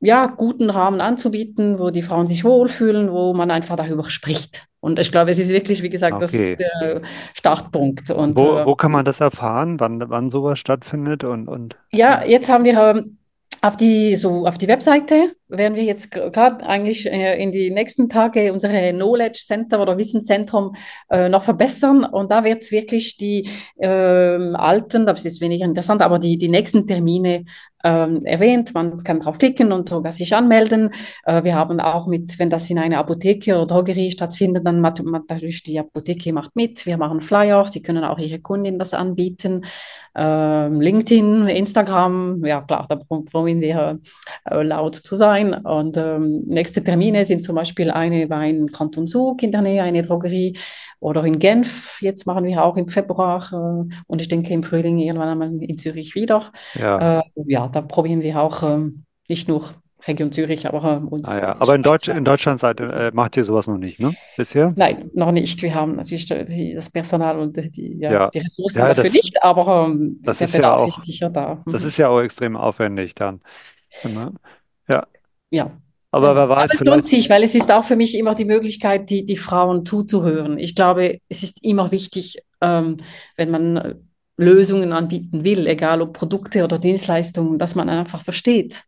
[0.00, 4.66] ja, guten Rahmen anzubieten, wo die Frauen sich wohlfühlen, wo man einfach darüber spricht.
[4.82, 6.56] Und ich glaube, es ist wirklich, wie gesagt, das okay.
[6.56, 7.02] der
[7.34, 8.10] Startpunkt.
[8.10, 12.24] Und Wo, äh, wo kann man das erfahren, wann, wann sowas stattfindet und, und ja,
[12.24, 13.16] jetzt haben wir ähm,
[13.60, 18.08] auf die, so auf die Webseite werden wir jetzt gerade eigentlich äh, in die nächsten
[18.08, 20.74] Tage unsere Knowledge Center oder Wissenszentrum
[21.10, 22.04] äh, noch verbessern.
[22.04, 26.48] Und da wird es wirklich die ähm, alten, das ist weniger interessant, aber die, die
[26.48, 27.44] nächsten Termine
[27.84, 28.74] ähm, erwähnt.
[28.74, 30.90] Man kann draufklicken und sogar sich anmelden.
[31.24, 35.02] Äh, wir haben auch mit, wenn das in einer Apotheke oder Drogerie stattfindet, dann macht
[35.02, 36.86] man natürlich die Apotheke macht mit.
[36.86, 39.64] Wir machen Flyer, die können auch ihre Kunden das anbieten.
[40.14, 43.98] Ähm, LinkedIn, Instagram, ja klar, da probieren wir
[44.44, 45.41] äh, laut zu sein.
[45.50, 49.82] Und ähm, nächste Termine sind zum Beispiel eine bei in Kanton Zug in der Nähe,
[49.82, 50.56] eine Drogerie
[51.00, 51.98] oder in Genf.
[52.00, 55.76] Jetzt machen wir auch im Februar äh, und ich denke im Frühling irgendwann einmal in
[55.78, 56.52] Zürich wieder.
[56.74, 57.20] ja.
[57.20, 59.62] Äh, ja, da probieren wir auch ähm, nicht nur
[60.06, 61.82] Region Zürich, aber äh, Ah uns ja, die aber in.
[61.82, 64.16] Deutsch, in Deutschland seid, äh, macht ihr sowas noch nicht, ne?
[64.36, 64.72] Bisher?
[64.76, 65.62] Nein, noch nicht.
[65.62, 69.12] Wir haben natürlich die, das Personal und die, ja, Ja, die Ressourcen ja, dafür das,
[69.12, 71.58] nicht, aber ähm, das ist ja auch, sicher da.
[71.70, 71.88] das Mhm.
[71.88, 73.40] ist ja auch extrem aufwendig dann.
[74.04, 74.32] Ne?
[74.88, 75.06] Ja,
[75.52, 75.70] Ja.
[76.10, 78.46] aber wer Aber weiß, es lohnt sich, weil es ist auch für mich immer die
[78.46, 80.58] Möglichkeit, die, die Frauen zuzuhören.
[80.58, 82.96] Ich glaube, es ist immer wichtig, ähm,
[83.36, 83.94] wenn man äh,
[84.38, 88.82] Lösungen anbieten will, egal ob Produkte oder Dienstleistungen, dass man einfach versteht.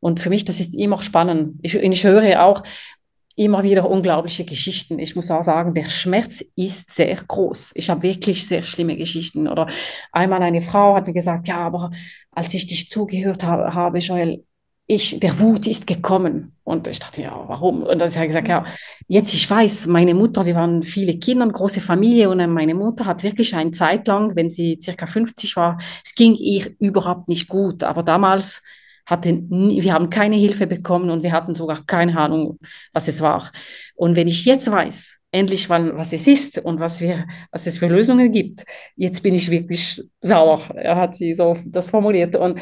[0.00, 1.58] Und für mich, das ist immer spannend.
[1.62, 2.62] Ich, ich höre auch
[3.34, 4.98] immer wieder unglaubliche Geschichten.
[4.98, 7.72] Ich muss auch sagen, der Schmerz ist sehr groß.
[7.74, 9.48] Ich habe wirklich sehr schlimme Geschichten.
[9.48, 9.68] Oder
[10.12, 11.90] einmal eine Frau hat mir gesagt, ja, aber
[12.30, 14.44] als ich dich zugehört habe, habe Joel,
[14.90, 16.52] ich, der Wut ist gekommen.
[16.64, 17.82] Und ich dachte, ja, warum?
[17.82, 18.64] Und dann habe ich gesagt, ja,
[19.06, 23.22] jetzt ich weiß, meine Mutter, wir waren viele Kinder, große Familie und meine Mutter hat
[23.22, 27.84] wirklich eine Zeit lang, wenn sie circa 50 war, es ging ihr überhaupt nicht gut.
[27.84, 28.62] Aber damals
[29.06, 32.58] hatte nie, wir haben keine Hilfe bekommen und wir hatten sogar keine Ahnung,
[32.92, 33.50] was es war.
[33.94, 37.78] Und wenn ich jetzt weiß, endlich mal, was es ist und was wir, was es
[37.78, 38.64] für Lösungen gibt,
[38.96, 40.62] jetzt bin ich wirklich sauer.
[40.74, 42.34] Er hat sie so das formuliert.
[42.34, 42.60] Und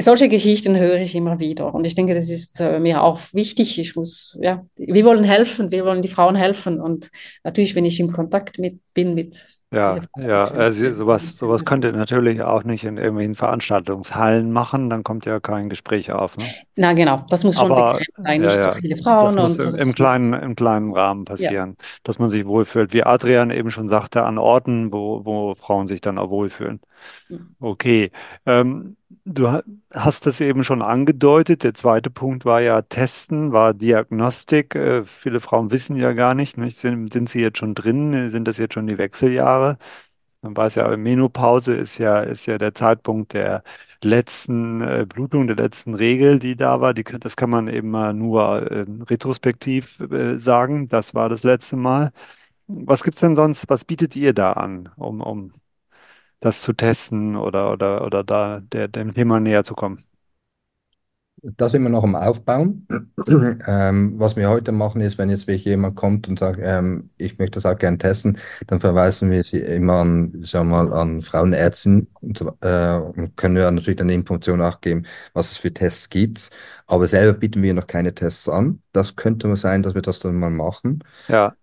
[0.00, 1.74] solche Geschichten höre ich immer wieder.
[1.74, 3.78] Und ich denke, das ist äh, mir auch wichtig.
[3.78, 6.80] Ich muss, ja, wir wollen helfen, wir wollen die Frauen helfen.
[6.80, 7.10] Und
[7.44, 11.84] natürlich, wenn ich im Kontakt mit, bin mit ja, ja, das also sowas, sowas könnt
[11.84, 16.44] ihr natürlich auch nicht in irgendwelchen Veranstaltungshallen machen, dann kommt ja kein Gespräch auf, ne?
[16.74, 19.58] Na genau, das muss schon Aber sein, ja, nicht so ja, viele das Frauen muss
[19.58, 21.34] und im, im das muss, kleinen, im kleinen Rahmen ja.
[21.34, 22.94] passieren, dass man sich wohlfühlt.
[22.94, 26.80] Wie Adrian eben schon sagte, an Orten, wo, wo Frauen sich dann auch wohlfühlen.
[27.60, 28.10] Okay.
[28.46, 31.62] Ähm, du ha- hast das eben schon angedeutet.
[31.64, 34.74] Der zweite Punkt war ja Testen, war Diagnostik.
[34.74, 36.78] Äh, viele Frauen wissen ja gar nicht, nicht?
[36.78, 38.30] Sind, sind sie jetzt schon drin?
[38.30, 39.78] Sind das jetzt schon die Wechseljahre?
[40.42, 43.64] Man weiß ja, Menopause ist ja, ist ja der Zeitpunkt der
[44.04, 46.94] letzten äh, Blutung, der letzten Regel, die da war.
[46.94, 50.88] Die, das kann man eben mal nur äh, retrospektiv äh, sagen.
[50.88, 52.12] Das war das letzte Mal.
[52.68, 53.68] Was gibt's denn sonst?
[53.70, 55.52] Was bietet ihr da an, um, um
[56.40, 60.04] das zu testen oder, oder, oder da der, dem Thema näher zu kommen?
[61.42, 62.86] Da sind wir noch am Aufbauen.
[63.66, 67.38] Ähm, was wir heute machen, ist, wenn jetzt wirklich jemand kommt und sagt, ähm, ich
[67.38, 71.20] möchte das auch gerne testen, dann verweisen wir sie immer an, sagen wir mal, an
[71.20, 76.08] Frauenärztinnen und, äh, und können ja natürlich dann Informationen auch geben, was es für Tests
[76.08, 76.50] gibt.
[76.86, 78.82] Aber selber bieten wir noch keine Tests an.
[78.92, 81.04] Das könnte sein, dass wir das dann mal machen.
[81.28, 81.56] Ja,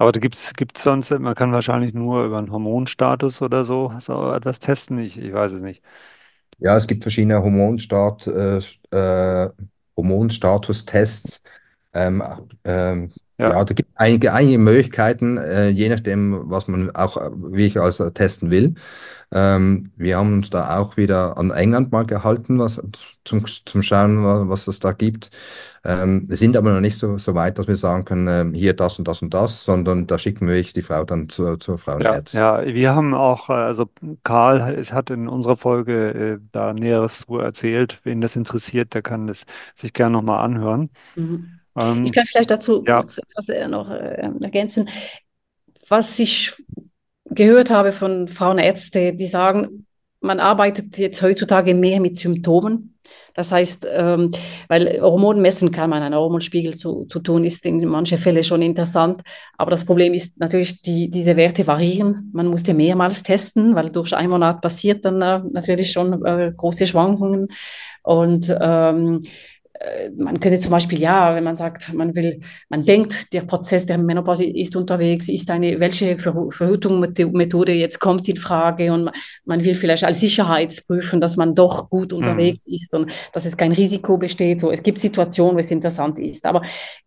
[0.00, 4.32] aber da gibt's gibt's sonst, man kann wahrscheinlich nur über einen Hormonstatus oder so, so
[4.32, 4.98] etwas testen.
[4.98, 5.82] Ich, ich weiß es nicht.
[6.58, 8.58] ja es gibt verschiedene Hormonstat, äh,
[8.90, 9.50] äh,
[9.96, 11.42] Hormonstatustests.
[11.92, 12.22] Ähm,
[12.64, 13.12] ähm,
[13.48, 17.30] Ja, ja, da gibt es einige, einige Möglichkeiten, äh, je nachdem, was man auch äh,
[17.34, 18.74] wirklich als testen will.
[19.32, 22.82] Ähm, wir haben uns da auch wieder an England mal gehalten, was,
[23.24, 25.30] zum, zum Schauen, wa- was es da gibt.
[25.84, 28.74] Ähm, wir sind aber noch nicht so, so weit, dass wir sagen können, ähm, hier
[28.74, 32.22] das und das und das, sondern da schicken wir die Frau dann zur, zur ja,
[32.28, 32.46] Frauenärztin.
[32.62, 32.64] ja.
[32.64, 33.86] Wir haben auch, äh, also
[34.24, 38.00] Karl es hat in unserer Folge äh, da Näheres zu erzählt.
[38.04, 40.90] Wen das interessiert, der kann das sich gerne nochmal anhören.
[41.14, 41.59] Mhm.
[41.80, 44.88] Ich Ähm, kann vielleicht dazu ja, kurz etwas äh, noch äh, ergänzen.
[45.88, 46.52] Was ich
[47.24, 49.86] gehört habe von Frauenärzten, die sagen,
[50.20, 52.98] man arbeitet jetzt heutzutage mehr mit Symptomen.
[53.34, 54.30] Das heißt, ähm,
[54.68, 58.62] weil Hormone messen kann man, einen Hormonspiegel zu, zu tun, ist in manchen Fällen schon
[58.62, 59.22] interessant.
[59.56, 62.30] Aber das Problem ist natürlich, die, diese Werte variieren.
[62.32, 66.86] Man musste mehrmals testen, weil durch einen Monat passiert dann äh, natürlich schon äh, große
[66.86, 67.48] Schwankungen.
[68.02, 69.28] Und ähm, äh,
[70.16, 73.96] man könnte zum Beispiel, ja, wenn man sagt, man will, man denkt, der Prozess der
[73.96, 79.10] Menopause ist unterwegs, ist eine, welche Verhütungsmethode jetzt kommt in Frage und
[79.44, 82.74] man will vielleicht als Sicherheit prüfen, dass man doch gut unterwegs mhm.
[82.74, 84.60] ist und dass es kein Risiko besteht.
[84.60, 86.44] So, es gibt Situationen, wo es interessant ist.
[86.44, 86.60] Aber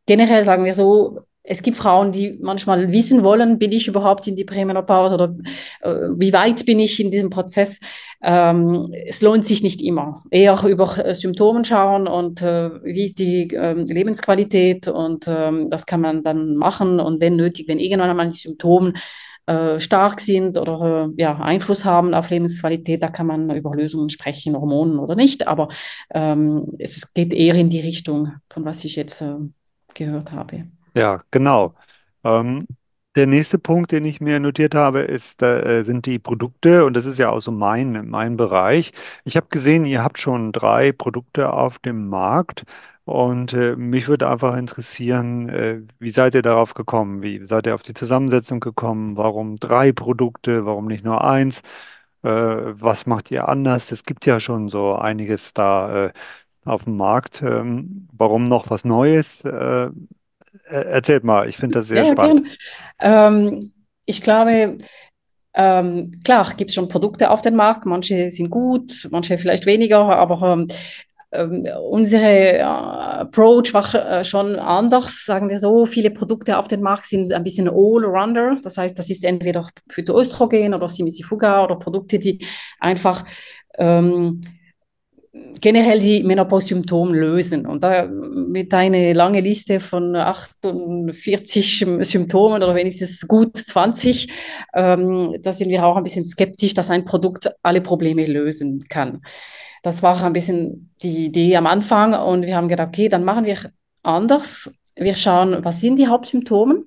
[0.08, 4.36] generell sagen wir so, es gibt Frauen, die manchmal wissen wollen, bin ich überhaupt in
[4.36, 5.36] die Prämenopause oder
[5.82, 7.80] äh, wie weit bin ich in diesem Prozess.
[8.22, 10.24] Ähm, es lohnt sich nicht immer.
[10.32, 15.86] Eher über äh, Symptome schauen und äh, wie ist die ähm, Lebensqualität und ähm, das
[15.86, 18.94] kann man dann machen und wenn nötig, wenn irgendwann einmal die Symptome
[19.46, 24.10] äh, stark sind oder äh, ja, Einfluss haben auf Lebensqualität, da kann man über Lösungen
[24.10, 25.68] sprechen, Hormonen oder nicht, aber
[26.14, 29.36] ähm, es geht eher in die Richtung, von was ich jetzt äh,
[29.94, 30.68] gehört habe.
[30.96, 31.76] Ja, genau.
[32.24, 32.68] Ähm,
[33.16, 37.06] der nächste Punkt, den ich mir notiert habe, ist, äh, sind die Produkte und das
[37.06, 38.92] ist ja auch so mein, mein Bereich.
[39.24, 42.64] Ich habe gesehen, ihr habt schon drei Produkte auf dem Markt
[43.06, 47.22] und äh, mich würde einfach interessieren, äh, wie seid ihr darauf gekommen?
[47.22, 49.18] Wie seid ihr auf die Zusammensetzung gekommen?
[49.18, 50.66] Warum drei Produkte?
[50.66, 51.62] Warum nicht nur eins?
[52.24, 53.92] Äh, was macht ihr anders?
[53.92, 56.14] Es gibt ja schon so einiges da äh,
[56.66, 57.42] auf dem Markt.
[57.44, 59.44] Ähm, warum noch was Neues?
[59.46, 59.90] Äh,
[60.70, 62.58] erzählt mal, ich finde das sehr ja, spannend.
[63.00, 63.60] Ähm,
[64.06, 64.78] ich glaube,
[65.54, 70.00] ähm, klar, gibt es schon Produkte auf dem Markt, manche sind gut, manche vielleicht weniger,
[70.00, 70.68] aber ähm,
[71.32, 75.86] ähm unsere äh, Approach war äh, schon anders, sagen wir so.
[75.86, 80.74] Viele Produkte auf dem Markt sind ein bisschen Allrounder, das heißt, das ist entweder Phytoöstrogen
[80.74, 82.46] oder Simisifuga oder Produkte, die
[82.80, 83.24] einfach
[83.78, 84.42] ähm,
[85.34, 87.66] generell die Menopause-Symptome lösen.
[87.66, 94.30] Und da mit einer langen Liste von 48 Symptomen oder wenigstens gut 20,
[94.74, 99.22] ähm, da sind wir auch ein bisschen skeptisch, dass ein Produkt alle Probleme lösen kann.
[99.82, 103.46] Das war ein bisschen die Idee am Anfang und wir haben gedacht, okay, dann machen
[103.46, 103.58] wir
[104.04, 104.72] anders.
[104.96, 106.84] Wir schauen, was sind die Hauptsymptome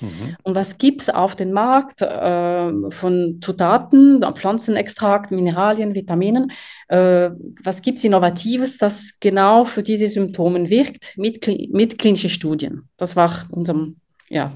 [0.00, 0.36] Mhm.
[0.42, 6.50] Und was gibt es auf dem Markt äh, von Zutaten, Pflanzenextrakt, Mineralien, Vitaminen?
[6.88, 7.30] Äh,
[7.62, 12.88] was gibt es Innovatives, das genau für diese Symptome wirkt mit, mit klinischen Studien?
[12.96, 13.92] Das war unsere
[14.28, 14.50] ja,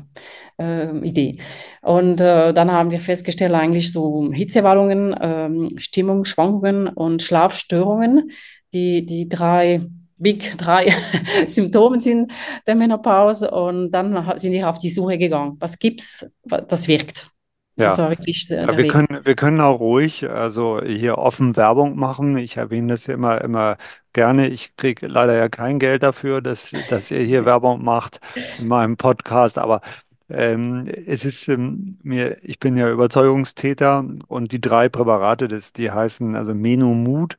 [0.58, 1.38] äh, Idee.
[1.82, 8.30] Und äh, dann haben wir festgestellt, eigentlich so Hitzewallungen, ähm, Stimmungsschwankungen und Schlafstörungen,
[8.72, 9.82] die, die drei
[10.20, 10.92] Big drei
[11.46, 12.32] Symptome sind
[12.66, 15.56] der Menopause und dann sind wir auf die Suche gegangen.
[15.60, 17.30] Was gibt's, das wirkt?
[17.76, 17.96] Ja.
[17.96, 22.36] Wirklich ja, wir können, wir können auch ruhig also hier offen Werbung machen.
[22.36, 23.78] Ich erwähne das ja immer, immer
[24.12, 24.48] gerne.
[24.48, 28.20] Ich kriege leider ja kein Geld dafür, dass, dass ihr hier Werbung macht
[28.58, 29.80] in meinem Podcast, aber
[30.28, 35.90] ähm, es ist ähm, mir, ich bin ja Überzeugungstäter und die drei Präparate, das, die
[35.90, 37.36] heißen also Menomut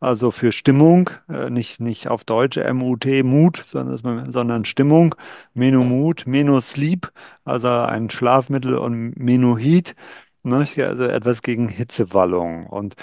[0.00, 5.14] also für Stimmung, äh, nicht, nicht auf Deutsch M-U-T, Mut, sondern, sondern Stimmung,
[5.54, 7.10] Menomut, Menosleep,
[7.44, 9.94] also ein Schlafmittel und Menohit,
[10.42, 12.66] ne, also etwas gegen Hitzewallung.
[12.66, 12.94] Und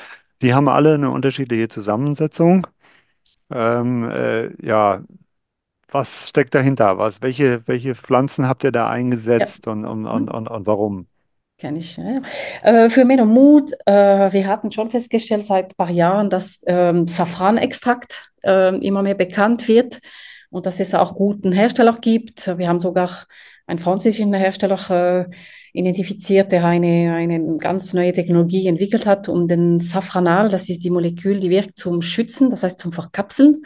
[0.42, 2.68] die haben alle eine unterschiedliche Zusammensetzung.
[3.52, 5.04] Ähm, äh, ja,
[5.92, 6.98] was steckt dahinter?
[6.98, 9.74] Was, welche, welche Pflanzen habt ihr da eingesetzt ja.
[9.74, 11.08] und, und, und, und, und warum?
[11.62, 11.95] Kenne ich.
[11.95, 12.15] Ja.
[12.63, 16.62] Äh, für Men und Mut, äh, wir hatten schon festgestellt seit ein paar Jahren, dass
[16.65, 20.00] ähm, Safranextrakt äh, immer mehr bekannt wird
[20.50, 22.47] und dass es auch guten Hersteller gibt.
[22.58, 23.28] Wir haben sogar
[23.67, 25.36] einen französischen Hersteller äh,
[25.71, 30.89] identifiziert, der eine, eine ganz neue Technologie entwickelt hat, um den Safranal, das ist die
[30.89, 33.62] Molekül, die wirkt zum Schützen, das heißt zum Verkapseln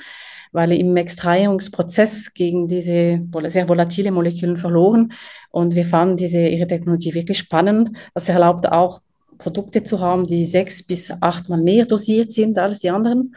[0.52, 5.12] weil im Extrahierungsprozess gegen diese sehr volatile Moleküle verloren.
[5.52, 7.92] Und wir fanden diese, ihre Technologie wirklich spannend.
[8.14, 9.02] Das erlaubt auch,
[9.38, 13.36] Produkte zu haben, die sechs bis achtmal mehr dosiert sind als die anderen.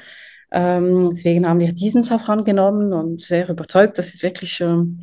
[0.50, 5.00] Ähm, deswegen haben wir diesen Safran genommen und sehr überzeugt, dass es wirklich ähm,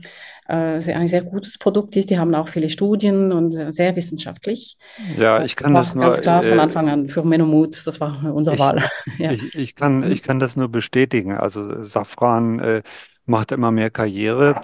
[0.48, 2.10] äh, ein sehr gutes Produkt ist.
[2.10, 4.78] Die haben auch viele Studien und sehr wissenschaftlich.
[5.18, 6.06] Ja, ich kann das, das nur.
[6.06, 8.84] Ganz klar von äh, Anfang an für Menomut, das war unsere ich, Wahl.
[9.18, 9.32] ja.
[9.32, 11.34] ich, ich, kann, ich kann das nur bestätigen.
[11.34, 12.84] Also Safran äh,
[13.26, 14.62] macht immer mehr Karriere.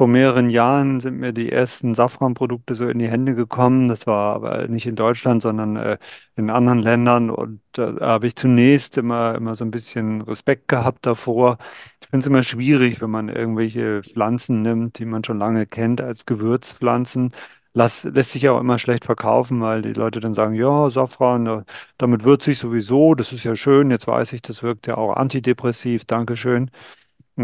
[0.00, 3.88] Vor mehreren Jahren sind mir die ersten Safranprodukte so in die Hände gekommen.
[3.88, 5.98] Das war aber nicht in Deutschland, sondern äh,
[6.36, 7.28] in anderen Ländern.
[7.28, 11.58] Und da habe ich zunächst immer, immer so ein bisschen Respekt gehabt davor.
[12.00, 16.00] Ich finde es immer schwierig, wenn man irgendwelche Pflanzen nimmt, die man schon lange kennt
[16.00, 17.32] als Gewürzpflanzen
[17.74, 21.44] lass, lässt sich ja auch immer schlecht verkaufen, weil die Leute dann sagen, ja, Safran,
[21.44, 21.64] da-
[21.98, 25.14] damit würze ich sowieso, das ist ja schön, jetzt weiß ich, das wirkt ja auch
[25.14, 26.70] antidepressiv, Dankeschön.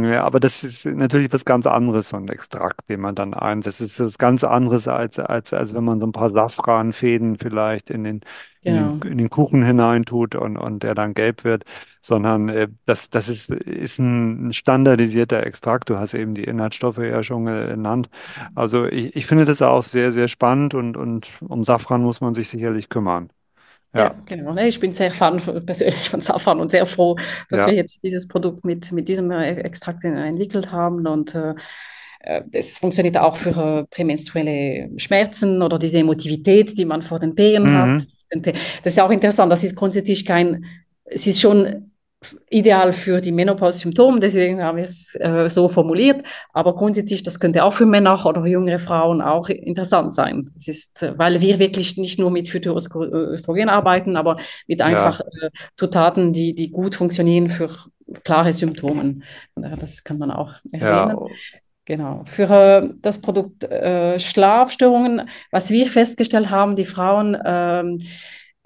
[0.05, 3.81] Ja, aber das ist natürlich was ganz anderes, so ein Extrakt, den man dann einsetzt.
[3.81, 7.89] Das ist was ganz anderes, als, als, als wenn man so ein paar Safranfäden vielleicht
[7.91, 8.21] in den,
[8.63, 9.01] in den, Genau.
[9.03, 11.65] in den Kuchen hineintut und, und der dann gelb wird,
[12.03, 15.89] sondern äh, das, das ist, ist ein standardisierter Extrakt.
[15.89, 18.09] Du hast eben die Inhaltsstoffe ja schon genannt.
[18.55, 22.35] Also ich, ich finde das auch sehr, sehr spannend und, und um Safran muss man
[22.35, 23.31] sich sicherlich kümmern.
[23.97, 24.53] Ja, Ja, genau.
[24.53, 27.17] Ne, Ich bin sehr Fan persönlich von Safran und sehr froh,
[27.49, 27.81] dass wir ja.
[27.81, 31.07] jetzt dieses Produkt mit, mit diesem äh, Extrakt entwickelt haben.
[31.07, 31.55] Und äh,
[32.21, 37.35] äh, es funktioniert auch für äh, prämenstruelle Schmerzen oder diese Emotivität, die man vor den
[37.77, 37.89] hat.
[37.89, 38.07] Mhm.
[38.83, 40.65] Das ist ja auch interessant, das ist grundsätzlich kein,
[41.05, 41.93] es ist schon
[42.49, 46.27] ideal für die Menopause-Symptome, deswegen haben wir es äh, so formuliert.
[46.53, 50.51] Aber grundsätzlich, das könnte auch für Männer oder jüngere Frauen auch interessant sein.
[50.55, 54.37] Das ist, äh, weil wir wirklich nicht nur mit Phytoöstrogen arbeiten, aber
[54.67, 57.71] mit Ja, einfach äh, Zutaten, die, die gut funktionieren für
[58.25, 59.21] klare Symptome.
[59.55, 61.29] Das kann man auch ja, erwähnen.
[61.85, 62.23] Genau.
[62.25, 67.99] Für äh, das Produkt äh, Schlafstörungen, was wir festgestellt haben, die Frauen ähm,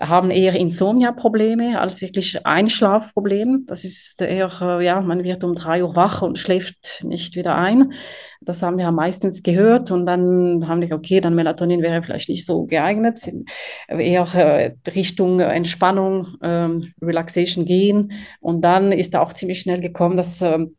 [0.01, 3.61] haben eher Insomnia-Probleme als wirklich Einschlafprobleme.
[3.67, 7.55] Das ist eher, äh, ja, man wird um drei Uhr wach und schläft nicht wieder
[7.55, 7.93] ein.
[8.41, 12.47] Das haben wir meistens gehört und dann haben wir, okay, dann Melatonin wäre vielleicht nicht
[12.47, 13.21] so geeignet,
[13.89, 18.13] eher äh, Richtung Entspannung, ähm, Relaxation gehen.
[18.41, 20.77] Und dann ist da auch ziemlich schnell gekommen, dass ähm,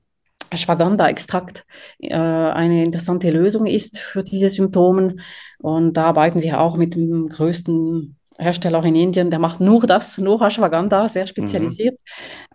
[0.50, 1.66] Ashwagandha-Extrakt
[2.00, 5.18] äh, eine interessante Lösung ist für diese Symptome.
[5.60, 10.18] Und da arbeiten wir auch mit dem größten Hersteller in Indien, der macht nur das,
[10.18, 11.28] nur Ashwagandha, sehr mhm.
[11.28, 12.00] spezialisiert.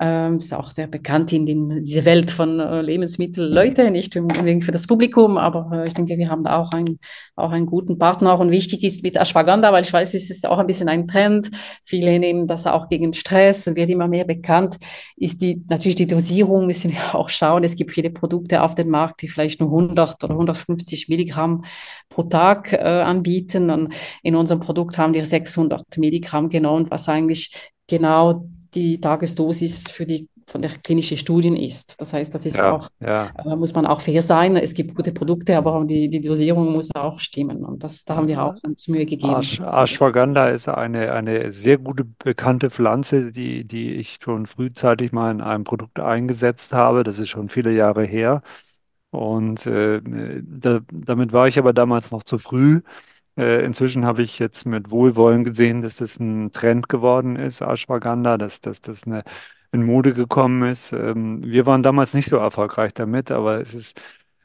[0.01, 4.73] Ähm, ist auch sehr bekannt in den, diese Welt von äh, Lebensmittelleute, nicht unbedingt für
[4.73, 6.99] das Publikum, aber äh, ich denke, wir haben da auch, ein,
[7.37, 8.39] auch einen guten Partner.
[8.39, 11.51] Und wichtig ist mit Ashwagandha, weil ich weiß, es ist auch ein bisschen ein Trend.
[11.85, 14.77] Viele nehmen das auch gegen Stress und wird immer mehr bekannt
[15.17, 17.65] ist die, natürlich die Dosierung, müssen wir auch schauen.
[17.65, 21.65] Es gibt viele Produkte auf dem Markt, die vielleicht nur 100 oder 150 Milligramm
[22.09, 23.71] pro Tag äh, anbieten.
[23.71, 27.53] Und in unserem Produkt haben wir 600 Milligramm genommen, was eigentlich
[27.87, 32.01] genau die Tagesdosis für die von der klinischen Studien ist.
[32.01, 33.33] Das heißt, das ist Ja, auch, ja.
[33.45, 34.57] äh, muss man auch fair sein.
[34.57, 37.65] Es gibt gute Produkte, aber die, die Dosierung muss auch stimmen.
[37.65, 39.41] Und das, da haben wir auch uns Mühe gegeben.
[39.41, 45.31] Ash Ashwagandha ist eine, eine sehr gute bekannte Pflanze, die, die ich schon frühzeitig mal
[45.31, 47.03] in einem Produkt eingesetzt habe.
[47.03, 48.43] Das ist schon viele Jahre her.
[49.11, 50.01] Und äh,
[50.45, 52.83] da, damit war ich aber damals noch zu früh.
[53.37, 58.39] Äh, inzwischen habe ich jetzt mit Wohlwollen gesehen, dass das ein Trend geworden ist, Ashwagandha,
[58.39, 59.25] dass, dass das eine,
[59.73, 60.93] in Mode gekommen ist.
[60.93, 64.01] Ähm, wir waren damals nicht so erfolgreich damit, aber es ist,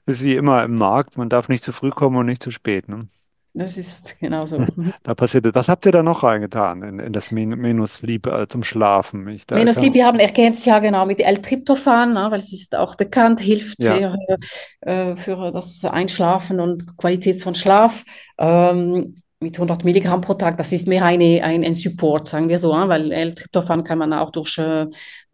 [0.05, 1.17] ist wie immer im Markt.
[1.17, 3.07] Man darf nicht zu früh kommen und nicht zu spät, ne?
[3.53, 4.59] Das ist genau so.
[4.59, 4.93] Mhm.
[5.03, 5.55] Da passiert es.
[5.55, 9.27] Was habt ihr da noch reingetan in, in das Men Menü Sleep äh, zum Schlafen?
[9.27, 13.39] Ich, Menosleep, wir haben ergänzt ja genau mit L-Tryptophan, ne, weil es ist auch bekannt,
[13.39, 18.03] hilft ja, für, äh, für das Einschlafen und Qualität von Schlaf.
[18.37, 22.57] Ähm, mit 100 Milligramm pro Tag, das ist mehr eine, ein, ein Support, sagen wir
[22.57, 24.85] so, ne, weil L-Tryptophan kann man auch durch äh,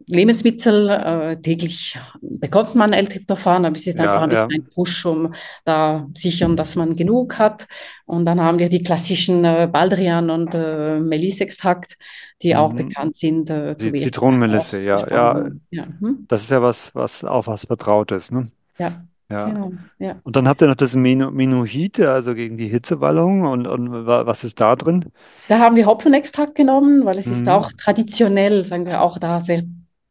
[0.06, 4.56] Lebensmittel äh, täglich bekommt man L-Tryptophan, aber es ist einfach ja, ein bisschen ja.
[4.56, 5.34] ein Push, um
[5.64, 7.66] da sichern, dass man genug hat.
[8.06, 11.96] Und dann haben wir die klassischen äh, Baldrian und äh, Melissextrakt
[12.42, 12.76] die auch Mhm.
[12.76, 13.90] bekannt sind äh, Die.
[13.90, 15.50] Auch Zitronenmelisse, ja, ja.
[15.70, 16.26] Ja, hm?
[16.28, 18.50] Das ist ja was, was auch was Vertrautes, ne?
[18.78, 19.46] Ja, Ja.
[19.46, 19.72] genau.
[19.98, 20.20] Ja.
[20.22, 23.42] Und dann habt ihr noch das Mino Minohit, also gegen die Hitzewallung.
[23.42, 25.06] Und, und wa- was ist da drin?
[25.48, 27.48] Da haben wir Hopfenextrakt genommen, weil es ist Mhm.
[27.48, 29.62] auch traditionell, sagen wir auch da sehr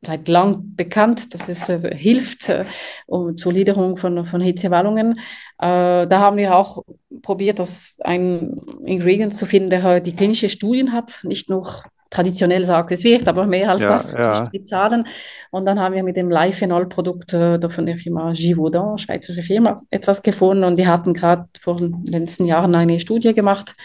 [0.04, 2.66] seit lang bekannt, dass es äh, hilft äh,
[3.08, 5.14] um, zur Linderung von, von Hitzewallungen.
[5.58, 6.84] Äh, da haben wir auch
[7.24, 11.68] probiert, das ein Ingredient zu finden, der die klinische Studien hat, nicht nur
[12.10, 15.06] traditionell sagt, es wirkt, aber mehr als Ja, das, ja, die Zahlen.
[15.52, 20.22] Und dann haben wir mit dem Life-Phenol-Produkt äh, von der Firma Givaudan, schweizerische Firma, etwas
[20.24, 20.64] gefunden.
[20.64, 23.76] Und die hatten gerade vor den letzten Jahren eine Studie gemacht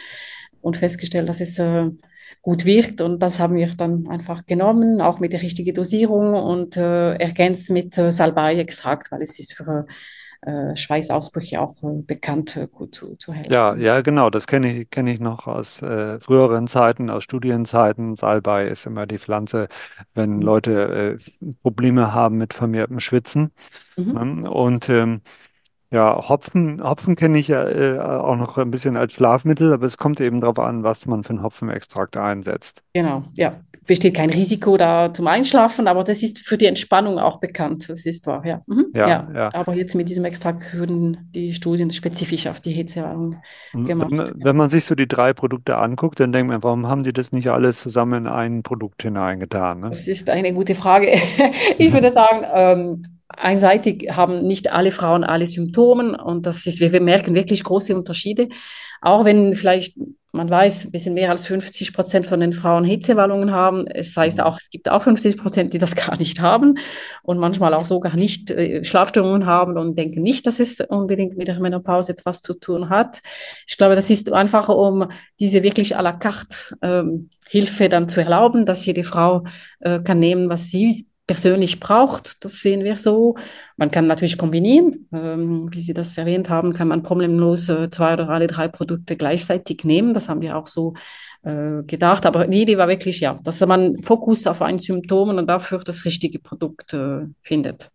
[0.61, 1.91] und festgestellt, dass es äh,
[2.43, 3.01] gut wirkt.
[3.01, 7.71] Und das haben wir dann einfach genommen, auch mit der richtigen Dosierung und äh, ergänzt
[7.71, 9.87] mit äh, Salbei-Extrakt, weil es ist für
[10.43, 13.81] äh, Schweißausbrüche auch äh, bekannt, äh, gut zu, zu ja, helfen.
[13.81, 14.29] ja, genau.
[14.29, 18.17] Das kenne ich, kenne ich noch aus äh, früheren Zeiten, aus Studienzeiten.
[18.17, 19.69] Salbei ist immer die Pflanze,
[20.15, 23.53] wenn Leute äh, Probleme haben mit vermehrtem Schwitzen.
[23.97, 24.41] Mhm.
[24.41, 24.51] Ne?
[24.51, 25.21] Und ähm,
[25.93, 29.99] Ja, Hopfen, Hopfen kenne ich ja äh, auch noch ein bisschen als Schlafmittel, aber es
[29.99, 32.83] kommt eben darauf an, was man für einen Hopfenextrakt einsetzt.
[32.95, 33.61] Genau, ja.
[33.87, 37.91] Besteht kein Risiko da zum Einschlafen, aber das ist für die Entspannung auch bekannt.
[37.91, 38.63] Das ist wahr, ja.
[38.67, 39.29] Mhm, Ja, ja.
[39.35, 39.55] ja.
[39.55, 43.37] Aber jetzt mit diesem Extrakt wurden die Studien spezifisch auf die Hitzewallung
[43.75, 44.11] Und gemacht.
[44.11, 47.13] Wenn, wenn man sich so die drei Produkte anguckt, dann denkt man, warum haben die
[47.13, 49.89] das nicht alles zusammen in ein Produkt hineingetan, ne?
[49.91, 51.13] Das ist eine gute Frage.
[51.79, 53.03] Ich würde sagen, ähm,
[53.39, 57.95] einseitig haben nicht alle Frauen alle Symptome und das ist, wir, wir merken wirklich große
[57.95, 58.49] Unterschiede.
[59.01, 59.97] Auch wenn vielleicht,
[60.33, 63.87] man weiß, ein bisschen mehr als 50 Prozent von den Frauen Hitzewallungen haben.
[63.89, 64.45] Es heißt Mhm.
[64.45, 66.79] auch, es gibt auch 50 Prozent, die das gar nicht haben
[67.23, 71.49] und manchmal auch sogar nicht äh, Schlafstörungen haben und denken nicht, dass es unbedingt mit
[71.49, 73.21] der Menopause etwas zu tun hat.
[73.67, 75.09] Ich glaube, das ist einfach, um
[75.41, 79.45] diese wirklich à la carte ähm, Hilfe dann zu erlauben, dass jede Frau
[79.81, 82.45] äh, kann nehmen, was sie persönlich braucht.
[82.45, 83.37] Das sehen wir so.
[83.77, 85.09] Man kann natürlich kombinieren.
[85.13, 89.17] Ähm, wie Sie das erwähnt haben, kann man problemlos äh, zwei oder alle drei Produkte
[89.17, 90.15] gleichzeitig nehmen.
[90.15, 90.95] Das haben wir auch so
[91.43, 92.27] äh, gedacht.
[92.27, 96.05] Aber die Idee war wirklich, ja, dass man Fokus auf ein Symptom und dafür das
[96.05, 97.91] richtige Produkt äh, findet.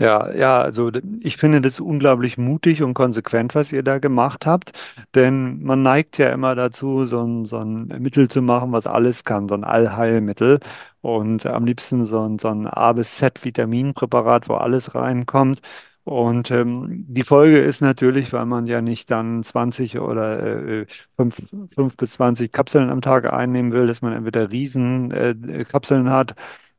[0.00, 4.70] Ja, ja, also ich finde das unglaublich mutig und konsequent, was ihr da gemacht habt,
[5.16, 9.24] denn man neigt ja immer dazu, so ein, so ein Mittel zu machen, was alles
[9.24, 10.60] kann, so ein Allheilmittel
[11.00, 15.60] und am liebsten so ein, so ein A bis Z Vitaminpräparat, wo alles reinkommt.
[16.04, 20.40] Und ähm, die Folge ist natürlich, weil man ja nicht dann 20 oder
[20.82, 20.86] äh,
[21.16, 21.42] 5,
[21.74, 26.34] 5 bis 20 Kapseln am Tag einnehmen will, dass man entweder Riesen äh, Kapseln hat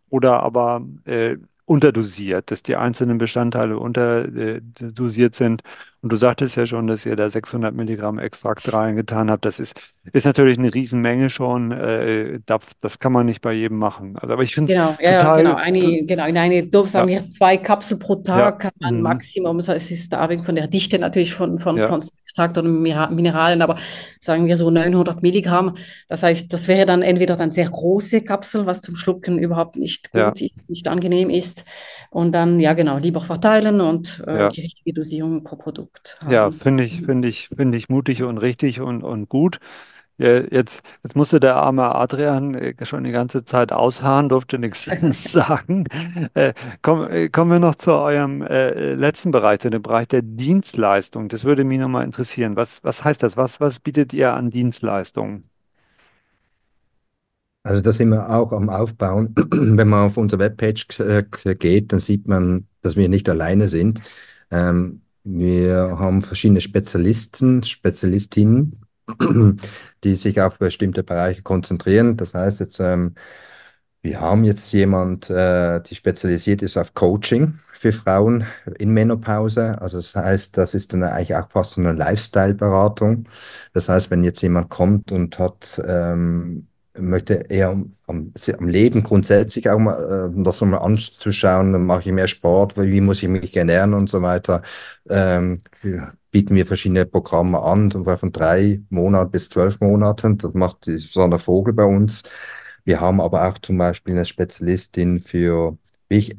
[0.09, 1.37] oder aber äh,
[1.69, 5.61] unterdosiert, dass die einzelnen Bestandteile unterdosiert sind.
[6.01, 9.43] Und du sagtest ja schon, dass ihr da 600 Milligramm Extrakt reingetan habt.
[9.43, 9.73] Das ist,
[10.13, 11.71] ist natürlich eine Riesenmenge schon.
[11.71, 14.15] Äh, das, kann man nicht bei jedem machen.
[14.17, 15.49] Also, aber ich finde es Genau, ja, ja, genau.
[15.51, 18.71] total, Eine, genau, in eine Dose, sagen ja, wir zwei Kapseln pro ja, Tag kann
[18.79, 22.01] man mhm, Maximum, so es ist abhängig von der Dichte natürlich von, von, ja, von
[22.21, 23.75] Extrakt oder Mira- Mineralien, aber
[24.21, 25.75] sagen wir so 900 Milligramm.
[26.07, 30.09] Das heißt, das wäre dann entweder dann sehr große Kapsel, was zum Schlucken überhaupt nicht
[30.13, 31.65] ja, gut ist, nicht angenehm ist.
[32.09, 34.47] Und dann, ja, genau, lieber verteilen und äh, ja.
[34.47, 35.88] die richtige Dosierung pro Produkt
[36.29, 36.53] Ja, haben.
[36.53, 39.59] finde ich, finde ich, finde ich mutig und richtig und, und gut.
[40.19, 44.83] Ja, jetzt, jetzt musste der arme Adrian äh, schon die ganze Zeit ausharren, durfte nichts
[45.31, 45.85] sagen.
[46.33, 50.21] Äh, komm, äh, kommen wir noch zu eurem äh, letzten Bereich, zu dem Bereich der
[50.21, 51.29] Dienstleistung.
[51.29, 52.57] Das würde mich nochmal interessieren.
[52.57, 53.37] Was, was heißt das?
[53.37, 55.45] Was, was bietet ihr an Dienstleistungen?
[57.63, 59.33] Also da sind wir auch am Aufbauen.
[59.51, 60.87] Wenn man auf unsere Webpage
[61.59, 64.01] geht, dann sieht man, dass wir nicht alleine sind.
[64.51, 68.85] Ähm, wir haben verschiedene Spezialisten, Spezialistinnen,
[70.03, 72.17] die sich auf bestimmte Bereiche konzentrieren.
[72.17, 73.15] Das heißt jetzt, ähm,
[74.01, 78.45] wir haben jetzt jemand, äh, die spezialisiert ist auf Coaching für Frauen
[78.79, 79.81] in Menopause.
[79.81, 83.27] Also das heißt, das ist dann eigentlich auch fast eine Lifestyle-Beratung.
[83.73, 88.33] Das heißt, wenn jetzt jemand kommt und hat, ähm, möchte eher am, am,
[88.67, 93.29] Leben grundsätzlich auch mal, äh, das nochmal anzuschauen, mache ich mehr Sport, wie muss ich
[93.29, 94.61] mich ernähren und so weiter,
[95.09, 95.59] ähm,
[96.31, 100.37] bieten wir verschiedene Programme an, von drei Monaten bis zwölf Monaten.
[100.37, 102.23] Das macht die Susanne Vogel bei uns.
[102.83, 105.77] Wir haben aber auch zum Beispiel eine Spezialistin für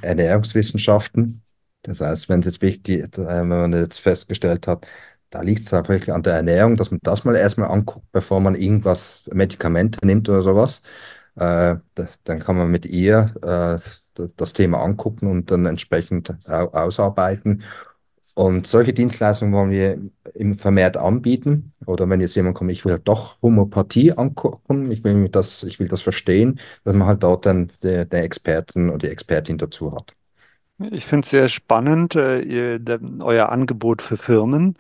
[0.02, 1.42] Ernährungswissenschaften.
[1.82, 4.86] Das heißt, wenn es jetzt wichtig, äh, wenn man jetzt festgestellt hat,
[5.30, 8.54] da liegt es einfach an der Ernährung, dass man das mal erstmal anguckt, bevor man
[8.54, 10.82] irgendwas, Medikamente nimmt oder sowas.
[11.36, 13.78] Äh, da, dann kann man mit ihr äh,
[14.36, 17.62] das Thema angucken und dann entsprechend au ausarbeiten.
[18.34, 19.98] Und solche Dienstleistungen wollen wir
[20.34, 21.72] im vermehrt anbieten.
[21.86, 25.80] Oder wenn jetzt jemand kommt, ich will halt doch Homöopathie angucken, ich will das, ich
[25.80, 29.94] will das verstehen, dass man halt dort dann der, der Experten oder die Expertin dazu
[29.94, 30.14] hat.
[30.90, 34.76] Ich finde es sehr spannend, äh, ihr, der, euer Angebot für Firmen.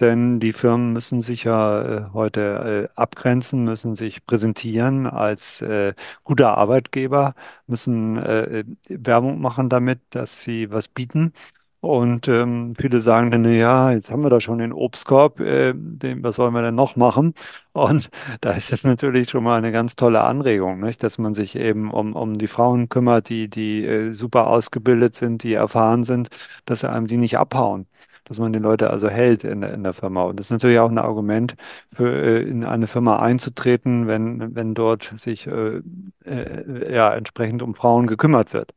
[0.00, 5.94] Denn die Firmen müssen sich ja äh, heute äh, abgrenzen, müssen sich präsentieren als äh,
[6.24, 7.34] guter Arbeitgeber,
[7.66, 8.16] müssen
[8.88, 11.32] Werbung machen damit, dass sie was bieten.
[11.80, 16.24] Und ähm, viele sagen dann, ja, jetzt haben wir da schon den Obstkorb, äh, den,
[16.24, 17.34] was sollen wir denn noch machen?
[17.72, 21.02] Und da ist es natürlich schon mal eine ganz tolle Anregung, nicht?
[21.04, 25.44] Dass man sich eben um, um die Frauen kümmert, die, die äh, super ausgebildet sind,
[25.44, 26.30] die erfahren sind,
[26.64, 27.86] dass sie einem die nicht abhauen
[28.28, 30.22] dass man die Leute also hält in der, in der Firma.
[30.24, 31.54] Und das ist natürlich auch ein Argument
[31.92, 35.80] für äh, in eine Firma einzutreten, wenn, wenn dort sich äh,
[36.24, 38.74] äh, ja, entsprechend um Frauen gekümmert wird.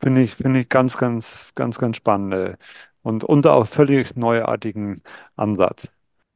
[0.00, 2.56] Finde ich, finde ich ganz, ganz, ganz, ganz spannend
[3.02, 5.02] und, und auch völlig neuartigen
[5.36, 5.88] Ansatz.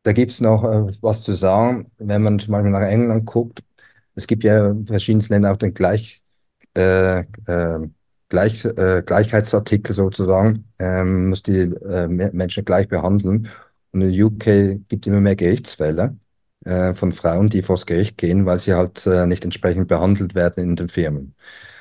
[0.02, 3.62] Da gibt es noch äh, was zu sagen, wenn man zum Beispiel nach England guckt.
[4.14, 6.22] Es gibt ja in verschiedenen Ländern auch den gleich,
[6.76, 7.88] äh, äh,
[8.28, 13.48] Gleich, äh, Gleichheitsartikel sozusagen, ähm, muss die äh, Menschen gleich behandeln.
[13.92, 14.44] Und in UK
[14.88, 16.16] gibt es immer mehr Gerichtsfälle
[16.64, 20.64] äh, von Frauen, die vors Gericht gehen, weil sie halt äh, nicht entsprechend behandelt werden
[20.64, 21.34] in den Firmen.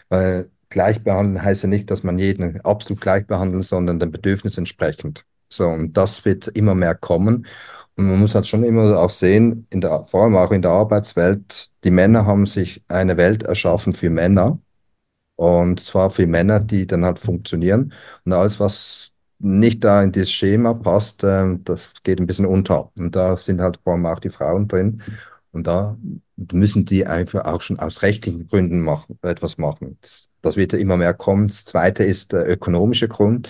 [0.09, 4.57] Weil gleich behandeln heißt ja nicht, dass man jeden absolut gleich behandelt, sondern dem Bedürfnis
[4.57, 5.25] entsprechend.
[5.49, 7.47] So, und das wird immer mehr kommen.
[7.95, 10.71] Und man muss halt schon immer auch sehen, in der, vor allem auch in der
[10.71, 14.59] Arbeitswelt, die Männer haben sich eine Welt erschaffen für Männer.
[15.36, 17.93] Und zwar für Männer, die dann halt funktionieren.
[18.25, 22.91] Und alles, was nicht da in dieses Schema passt, äh, das geht ein bisschen unter.
[22.97, 25.01] Und da sind halt vor allem auch die Frauen drin.
[25.51, 25.97] Und da
[26.51, 29.97] müssen die einfach auch schon aus rechtlichen Gründen machen, etwas machen.
[30.01, 31.47] Das, das wird ja immer mehr kommen.
[31.47, 33.49] Das zweite ist der ökonomische Grund.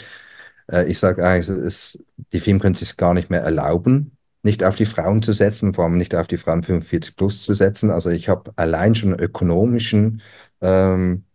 [0.71, 1.99] Äh, ich sage eigentlich,
[2.33, 5.73] die Firmen können es sich gar nicht mehr erlauben, nicht auf die Frauen zu setzen,
[5.73, 7.89] vor allem nicht auf die Frauen 45 plus zu setzen.
[7.91, 10.21] Also ich habe allein schon ökonomischen
[10.61, 11.25] ähm,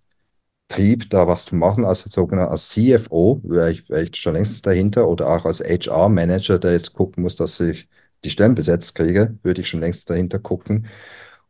[0.69, 4.67] Trieb, da was zu machen, als sogenannter als CFO, wäre ich, wär ich schon längst
[4.67, 7.89] dahinter, oder auch als HR-Manager, der jetzt gucken muss, dass ich
[8.25, 10.87] die Stellen besetzt kriege, würde ich schon längst dahinter gucken.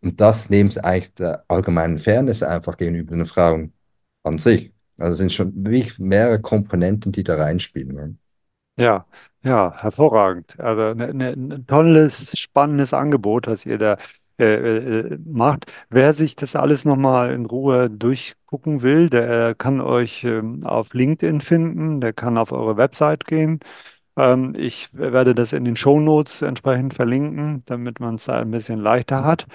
[0.00, 3.72] Und das neben eigentlich der allgemeinen Fairness einfach gegenüber den Frauen
[4.22, 4.72] an sich.
[4.98, 7.94] Also sind schon wirklich mehrere Komponenten, die da reinspielen.
[7.94, 8.16] Ne?
[8.76, 9.06] Ja,
[9.42, 10.58] ja, hervorragend.
[10.60, 13.98] Also ne, ne, ein tolles, spannendes Angebot, was ihr da
[14.38, 15.72] äh, äh, macht.
[15.90, 21.40] Wer sich das alles nochmal in Ruhe durchgucken will, der kann euch ähm, auf LinkedIn
[21.40, 23.60] finden, der kann auf eure Website gehen.
[24.16, 28.80] Ähm, ich werde das in den Shownotes entsprechend verlinken, damit man es da ein bisschen
[28.80, 29.46] leichter hat.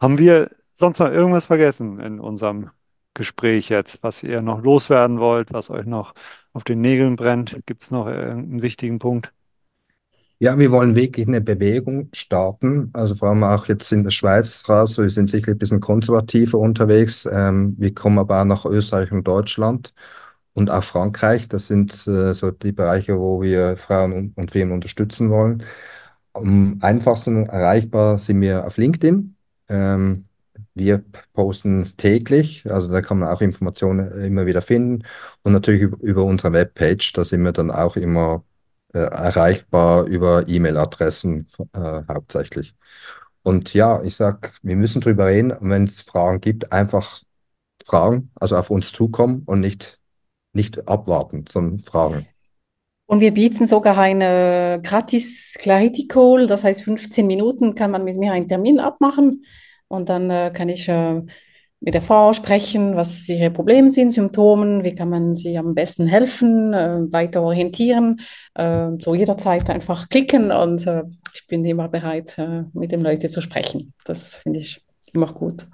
[0.00, 2.70] Haben wir sonst noch irgendwas vergessen in unserem
[3.14, 6.14] Gespräch jetzt, was ihr noch loswerden wollt, was euch noch
[6.52, 7.60] auf den Nägeln brennt?
[7.66, 9.32] Gibt es noch irgendeinen wichtigen Punkt?
[10.40, 12.90] Ja, wir wollen wirklich eine Bewegung starten.
[12.92, 14.96] Also vor allem auch jetzt in der Schweiz raus.
[14.96, 17.26] Wir sind sicher ein bisschen konservativer unterwegs.
[17.30, 19.94] Ähm, wir kommen aber auch nach Österreich und Deutschland
[20.54, 21.48] und auch Frankreich.
[21.48, 25.64] Das sind äh, so die Bereiche, wo wir Frauen und, und Firmen unterstützen wollen.
[26.34, 29.36] Am einfachsten erreichbar sind wir auf LinkedIn.
[29.68, 30.26] Ähm,
[30.74, 35.04] wir posten täglich, also da kann man auch Informationen immer wieder finden.
[35.42, 38.44] Und natürlich über, über unsere Webpage, da sind wir dann auch immer
[38.92, 42.74] äh, erreichbar über E-Mail-Adressen äh, hauptsächlich.
[43.42, 45.54] Und ja, ich sag, wir müssen drüber reden.
[45.60, 47.22] wenn es Fragen gibt, einfach
[47.84, 49.98] fragen, also auf uns zukommen und nicht,
[50.52, 52.26] nicht abwarten, sondern fragen.
[53.06, 58.18] Und wir bieten sogar eine gratis Clarity Call, das heißt 15 Minuten kann man mit
[58.18, 59.44] mir einen Termin abmachen
[59.88, 61.22] und dann äh, kann ich äh,
[61.80, 66.06] mit der Frau sprechen, was ihre Probleme sind, Symptomen, wie kann man sie am besten
[66.06, 68.20] helfen, äh, weiter orientieren,
[68.54, 71.04] äh, so jederzeit einfach klicken und äh,
[71.34, 73.92] ich bin immer bereit, äh, mit den Leuten zu sprechen.
[74.04, 75.66] Das finde ich immer gut.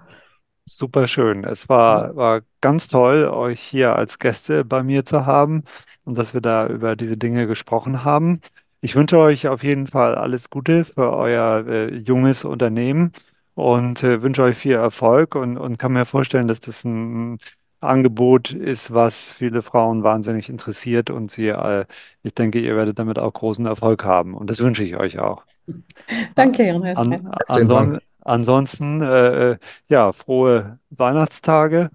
[0.67, 1.45] Super schön.
[1.45, 5.65] Es war, war ganz toll, euch hier als Gäste bei mir zu haben
[6.05, 8.41] und dass wir da über diese Dinge gesprochen haben.
[8.81, 13.13] Ich wünsche euch auf jeden Fall alles Gute für euer äh, junges Unternehmen
[13.55, 17.39] und äh, wünsche euch viel Erfolg und, und kann mir vorstellen, dass das ein
[17.81, 21.85] Angebot ist, was viele Frauen wahnsinnig interessiert und sie, äh,
[22.23, 25.45] ich denke, ihr werdet damit auch großen Erfolg haben und das wünsche ich euch auch.
[26.35, 26.99] Danke, Jonas.
[26.99, 31.91] An, anson ansonsten, äh, äh, ja, frohe Weihnachtstage.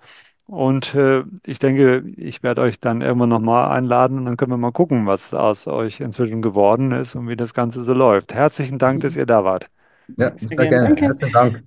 [0.45, 4.57] Und äh, ich denke, ich werde euch dann irgendwann nochmal einladen und dann können wir
[4.57, 8.33] mal gucken, was aus euch inzwischen geworden ist und wie das Ganze so läuft.
[8.33, 9.69] Herzlichen Dank, dass ihr da wart.
[10.17, 10.95] Ja, sehr gerne.
[10.95, 11.63] Herzlichen Dank.